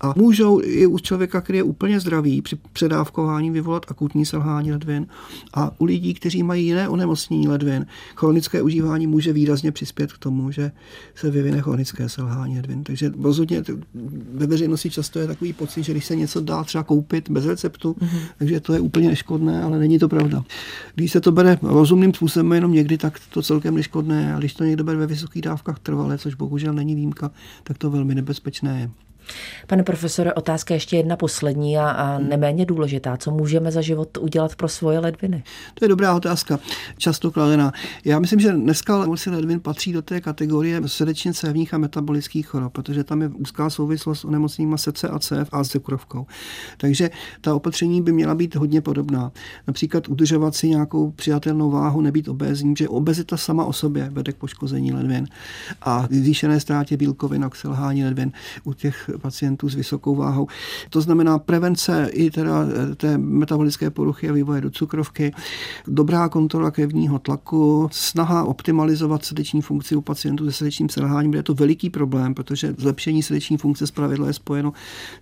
a 0.00 0.12
můžou 0.16 0.60
i 0.64 0.86
u 0.86 0.98
člověka, 0.98 1.40
který 1.40 1.58
je 1.58 1.62
úplně 1.62 2.00
zdravý, 2.00 2.42
při 2.42 2.58
předávkování 2.72 3.50
vyvolat 3.50 3.86
akutní 3.88 4.26
selhání 4.26 4.72
ledvin 4.72 5.06
a 5.54 5.70
u 5.78 5.84
lidí, 5.84 6.14
kteří 6.14 6.42
mají 6.42 6.66
jiné 6.66 6.88
onemocnění 6.88 7.48
ledvin, 7.48 7.86
chronické 8.16 8.62
užívání 8.62 9.06
může 9.06 9.32
výrazně 9.32 9.72
přispět 9.72 10.12
k 10.12 10.18
tomu, 10.18 10.50
že 10.50 10.72
se 11.14 11.30
vyvine 11.30 11.62
chronické 11.62 12.08
selhání 12.08 12.56
ledvin. 12.56 12.84
Takže 12.84 13.12
rozhodně 13.22 13.64
ve 14.34 14.46
veřejnosti 14.46 14.90
často 14.90 15.18
je 15.18 15.26
takový 15.26 15.52
pocit, 15.62 15.82
že 15.82 15.92
když 15.92 16.04
se 16.04 16.16
něco 16.16 16.40
dá 16.40 16.64
třeba 16.64 16.84
koupit 16.84 17.30
bez 17.30 17.46
receptu, 17.46 17.92
mm-hmm. 17.92 18.20
takže 18.38 18.60
to 18.60 18.72
je 18.72 18.80
úplně 18.80 19.08
neškodné, 19.08 19.62
ale 19.62 19.78
není 19.78 19.98
to 19.98 20.08
pravda. 20.08 20.44
Když 20.94 21.12
se 21.12 21.20
to 21.20 21.32
bere 21.32 21.58
rozumným 21.62 22.14
způsobem, 22.14 22.52
jenom 22.52 22.72
někdy, 22.72 22.98
tak 22.98 23.20
to 23.32 23.42
celkem 23.42 23.74
neškodné, 23.74 24.34
a 24.34 24.38
když 24.38 24.54
to 24.54 24.64
někdo 24.64 24.84
bere 24.84 24.98
ve 24.98 25.06
vysokých 25.06 25.42
dávkách 25.42 25.78
trvalé, 25.78 26.18
což 26.18 26.34
bohužel 26.34 26.74
není 26.74 26.94
výjimka, 26.94 27.30
tak 27.62 27.78
to 27.78 27.90
velmi 27.90 28.14
nebezpečné 28.14 28.80
je. 28.80 28.90
Pane 29.66 29.82
profesore, 29.82 30.34
otázka 30.34 30.74
ještě 30.74 30.96
jedna 30.96 31.16
poslední 31.16 31.78
a, 31.78 31.90
a 31.90 32.18
neméně 32.18 32.66
důležitá. 32.66 33.16
Co 33.16 33.30
můžeme 33.30 33.72
za 33.72 33.80
život 33.80 34.18
udělat 34.18 34.56
pro 34.56 34.68
svoje 34.68 34.98
ledviny? 34.98 35.44
To 35.74 35.84
je 35.84 35.88
dobrá 35.88 36.14
otázka, 36.14 36.58
často 36.98 37.30
kladená. 37.30 37.72
Já 38.04 38.18
myslím, 38.18 38.40
že 38.40 38.52
dneska 38.52 39.00
nemoci 39.00 39.30
ledvin 39.30 39.60
patří 39.60 39.92
do 39.92 40.02
té 40.02 40.20
kategorie 40.20 40.80
srdečně 40.86 41.34
cévních 41.34 41.74
a 41.74 41.78
metabolických 41.78 42.46
chorob, 42.46 42.72
protože 42.72 43.04
tam 43.04 43.22
je 43.22 43.28
úzká 43.28 43.70
souvislost 43.70 44.20
s 44.20 44.24
onemocněním 44.24 44.78
srdce 44.78 45.08
a 45.08 45.18
cév 45.18 45.48
a 45.52 45.64
s 45.64 45.68
cukrovkou. 45.68 46.26
Takže 46.76 47.10
ta 47.40 47.54
opatření 47.54 48.02
by 48.02 48.12
měla 48.12 48.34
být 48.34 48.54
hodně 48.54 48.80
podobná. 48.80 49.32
Například 49.66 50.08
udržovat 50.08 50.54
si 50.54 50.68
nějakou 50.68 51.10
přijatelnou 51.10 51.70
váhu, 51.70 52.00
nebýt 52.00 52.28
obézní, 52.28 52.74
že 52.78 52.88
obezita 52.88 53.36
sama 53.36 53.64
o 53.64 53.72
sobě 53.72 54.10
vede 54.10 54.32
k 54.32 54.36
poškození 54.36 54.92
ledvin 54.92 55.26
a 55.82 56.08
zvýšené 56.10 56.60
ztrátě 56.60 56.96
bílkovin 56.96 57.44
a 57.44 57.50
k 57.50 57.56
selhání 57.56 58.04
ledvin 58.04 58.32
u 58.64 58.72
těch 58.72 59.10
pacientů 59.18 59.68
s 59.68 59.74
vysokou 59.74 60.16
váhou. 60.16 60.46
To 60.90 61.00
znamená 61.00 61.38
prevence 61.38 62.10
i 62.12 62.30
teda 62.30 62.64
eh, 62.64 62.94
té 62.94 63.18
metabolické 63.18 63.90
poruchy 63.90 64.28
a 64.28 64.32
vývoje 64.32 64.60
do 64.60 64.70
cukrovky, 64.70 65.32
dobrá 65.86 66.28
kontrola 66.28 66.70
krevního 66.70 67.18
tlaku, 67.18 67.88
snaha 67.92 68.44
optimalizovat 68.44 69.24
srdeční 69.24 69.62
funkci 69.62 69.96
u 69.96 70.00
pacientů 70.00 70.44
se 70.44 70.52
srdečním 70.52 70.88
selháním, 70.88 71.34
je 71.34 71.42
to 71.42 71.54
veliký 71.54 71.90
problém, 71.90 72.34
protože 72.34 72.74
zlepšení 72.78 73.22
srdeční 73.22 73.56
funkce 73.56 73.86
zpravidla 73.86 74.26
je 74.26 74.32
spojeno 74.32 74.72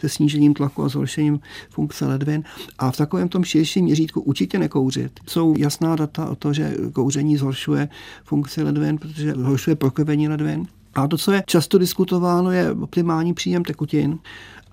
se 0.00 0.08
snížením 0.08 0.54
tlaku 0.54 0.82
a 0.82 0.88
zhoršením 0.88 1.40
funkce 1.70 2.06
ledvin. 2.06 2.44
A 2.78 2.90
v 2.90 2.96
takovém 2.96 3.28
tom 3.28 3.44
širším 3.44 3.84
měřítku 3.84 4.20
určitě 4.20 4.58
nekouřit. 4.58 5.20
Jsou 5.26 5.54
jasná 5.58 5.96
data 5.96 6.30
o 6.30 6.36
to, 6.36 6.52
že 6.52 6.76
kouření 6.92 7.36
zhoršuje 7.36 7.88
funkci 8.24 8.62
ledvin, 8.62 8.98
protože 8.98 9.32
zhoršuje 9.32 9.76
prokrvení 9.76 10.28
ledvin. 10.28 10.66
A 10.94 11.08
to, 11.08 11.18
co 11.18 11.32
je 11.32 11.42
často 11.46 11.78
diskutováno, 11.78 12.50
je 12.50 12.72
optimální 12.72 13.34
příjem 13.34 13.64
tekutin. 13.64 14.18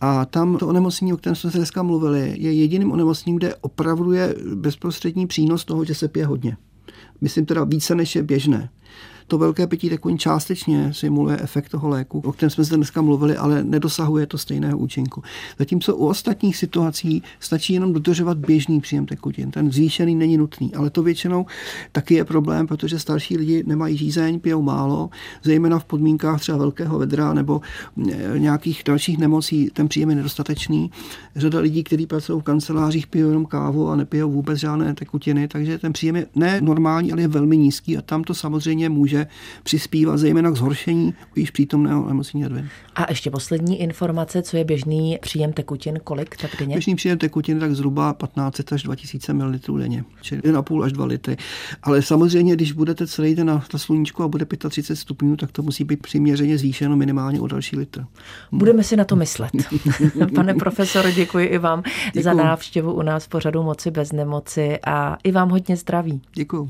A 0.02 0.26
tam 0.26 0.58
to 0.58 0.68
onemocnění, 0.68 1.14
o 1.14 1.18
kterém 1.18 1.36
jsme 1.36 1.52
se 1.52 1.58
dneska 1.58 1.84
mluvili, 1.84 2.34
je 2.38 2.54
jediným 2.54 2.92
onemocněním, 2.92 3.38
kde 3.38 3.56
opravdu 3.56 4.12
je 4.12 4.36
bezprostřední 4.56 5.28
přínos 5.28 5.66
toho, 5.66 5.86
že 5.86 5.96
se 5.96 6.08
pije 6.08 6.26
hodně. 6.26 6.58
Myslím 7.22 7.46
teda 7.46 7.64
více, 7.64 7.96
než 7.96 8.16
je 8.16 8.24
běžné. 8.24 8.70
To 9.28 9.38
velké 9.38 9.68
pití 9.68 9.90
tekutin 9.90 10.18
částečně 10.18 10.94
simuluje 10.94 11.38
efekt 11.42 11.70
toho 11.70 11.90
léku, 11.90 12.20
o 12.26 12.32
kterém 12.32 12.50
jsme 12.50 12.64
zde 12.64 12.78
dneska 12.78 13.02
mluvili, 13.02 13.38
ale 13.38 13.64
nedosahuje 13.64 14.28
to 14.28 14.38
stejného 14.38 14.78
účinku. 14.78 15.24
Zatímco 15.60 15.96
u 15.96 16.08
ostatních 16.08 16.58
situací 16.58 17.24
stačí 17.40 17.74
jenom 17.74 17.94
dodržovat 17.94 18.38
běžný 18.38 18.82
příjem 18.82 19.06
tekutin. 19.06 19.52
Ten 19.52 19.72
zvýšený 19.72 20.16
není 20.16 20.38
nutný, 20.38 20.76
ale 20.76 20.90
to 20.90 21.04
většinou 21.04 21.46
taky 21.92 22.14
je 22.14 22.26
problém, 22.26 22.68
protože 22.68 23.00
starší 23.00 23.38
lidi 23.38 23.64
nemají 23.68 23.98
žízeň, 23.98 24.40
pijou 24.40 24.62
málo, 24.62 25.10
zejména 25.44 25.80
v 25.80 25.86
podmínkách 25.86 26.40
třeba 26.40 26.58
velkého 26.58 27.00
vedra 27.00 27.34
nebo 27.34 27.62
e, 28.12 28.40
nějakých 28.40 28.82
dalších 28.86 29.18
nemocí 29.18 29.70
ten 29.74 29.88
příjem 29.88 30.10
je 30.10 30.16
nedostatečný. 30.16 30.92
Řada 31.36 31.60
lidí, 31.60 31.84
kteří 31.84 32.08
pracují 32.08 32.42
v 32.42 32.44
kancelářích, 32.44 33.08
pijou 33.08 33.28
jenom 33.28 33.46
kávu 33.46 33.90
a 33.90 33.96
nepijou 33.96 34.32
vůbec 34.32 34.60
žádné 34.60 34.94
tekutiny, 34.94 35.48
takže 35.48 35.78
ten 35.78 35.94
příjem 35.94 36.16
je 36.16 36.26
ne 36.36 36.62
normální, 36.62 37.12
ale 37.12 37.22
je 37.22 37.28
velmi 37.28 37.58
nízký 37.58 37.98
a 37.98 38.02
tam 38.02 38.24
to 38.24 38.34
samozřejmě 38.34 38.90
může 38.90 39.17
může 39.18 39.28
přispívat 39.64 40.18
zejména 40.18 40.52
k 40.52 40.56
zhoršení 40.56 41.14
již 41.36 41.52
přítomného 41.52 42.08
nemocní 42.08 42.44
ledvin. 42.44 42.70
A 42.96 43.06
ještě 43.10 43.32
poslední 43.32 43.82
informace, 43.82 44.42
co 44.42 44.58
je 44.58 44.64
běžný 44.64 45.18
příjem 45.22 45.54
tekutin, 45.54 46.00
kolik 46.04 46.38
tak 46.38 46.52
denně? 46.60 46.76
Běžný 46.76 46.96
příjem 46.96 47.18
tekutin 47.18 47.60
tak 47.60 47.76
zhruba 47.76 48.14
15 48.14 48.74
až 48.74 48.84
2000 48.84 49.34
ml 49.34 49.78
denně, 49.78 50.04
čili 50.22 50.42
1,5 50.42 50.84
až 50.84 50.92
2 50.92 51.06
litry. 51.06 51.38
Ale 51.84 52.02
samozřejmě, 52.02 52.56
když 52.56 52.72
budete 52.72 53.08
celý 53.08 53.36
den 53.36 53.48
na, 53.48 53.64
na 53.74 53.80
sluníčku 53.80 54.24
a 54.24 54.28
bude 54.28 54.46
35 54.46 54.96
stupňů, 54.96 55.36
tak 55.36 55.52
to 55.52 55.62
musí 55.62 55.84
být 55.84 56.02
přiměřeně 56.02 56.58
zvýšeno 56.58 56.96
minimálně 56.96 57.40
o 57.40 57.48
další 57.48 57.78
litr. 57.78 58.06
Budeme 58.52 58.84
si 58.84 58.96
na 58.96 59.06
to 59.06 59.16
myslet. 59.16 59.52
Pane 60.36 60.54
profesore, 60.54 61.12
děkuji 61.12 61.48
i 61.48 61.58
vám 61.58 61.84
děkuji. 62.06 62.24
za 62.24 62.34
návštěvu 62.34 62.94
u 62.94 63.02
nás 63.02 63.26
v 63.26 63.30
pořadu 63.30 63.64
Moci 63.64 63.92
bez 63.92 64.12
nemoci 64.12 64.80
a 64.88 65.18
i 65.24 65.32
vám 65.32 65.50
hodně 65.50 65.78
zdraví. 65.78 66.22
Děkuji. 66.34 66.70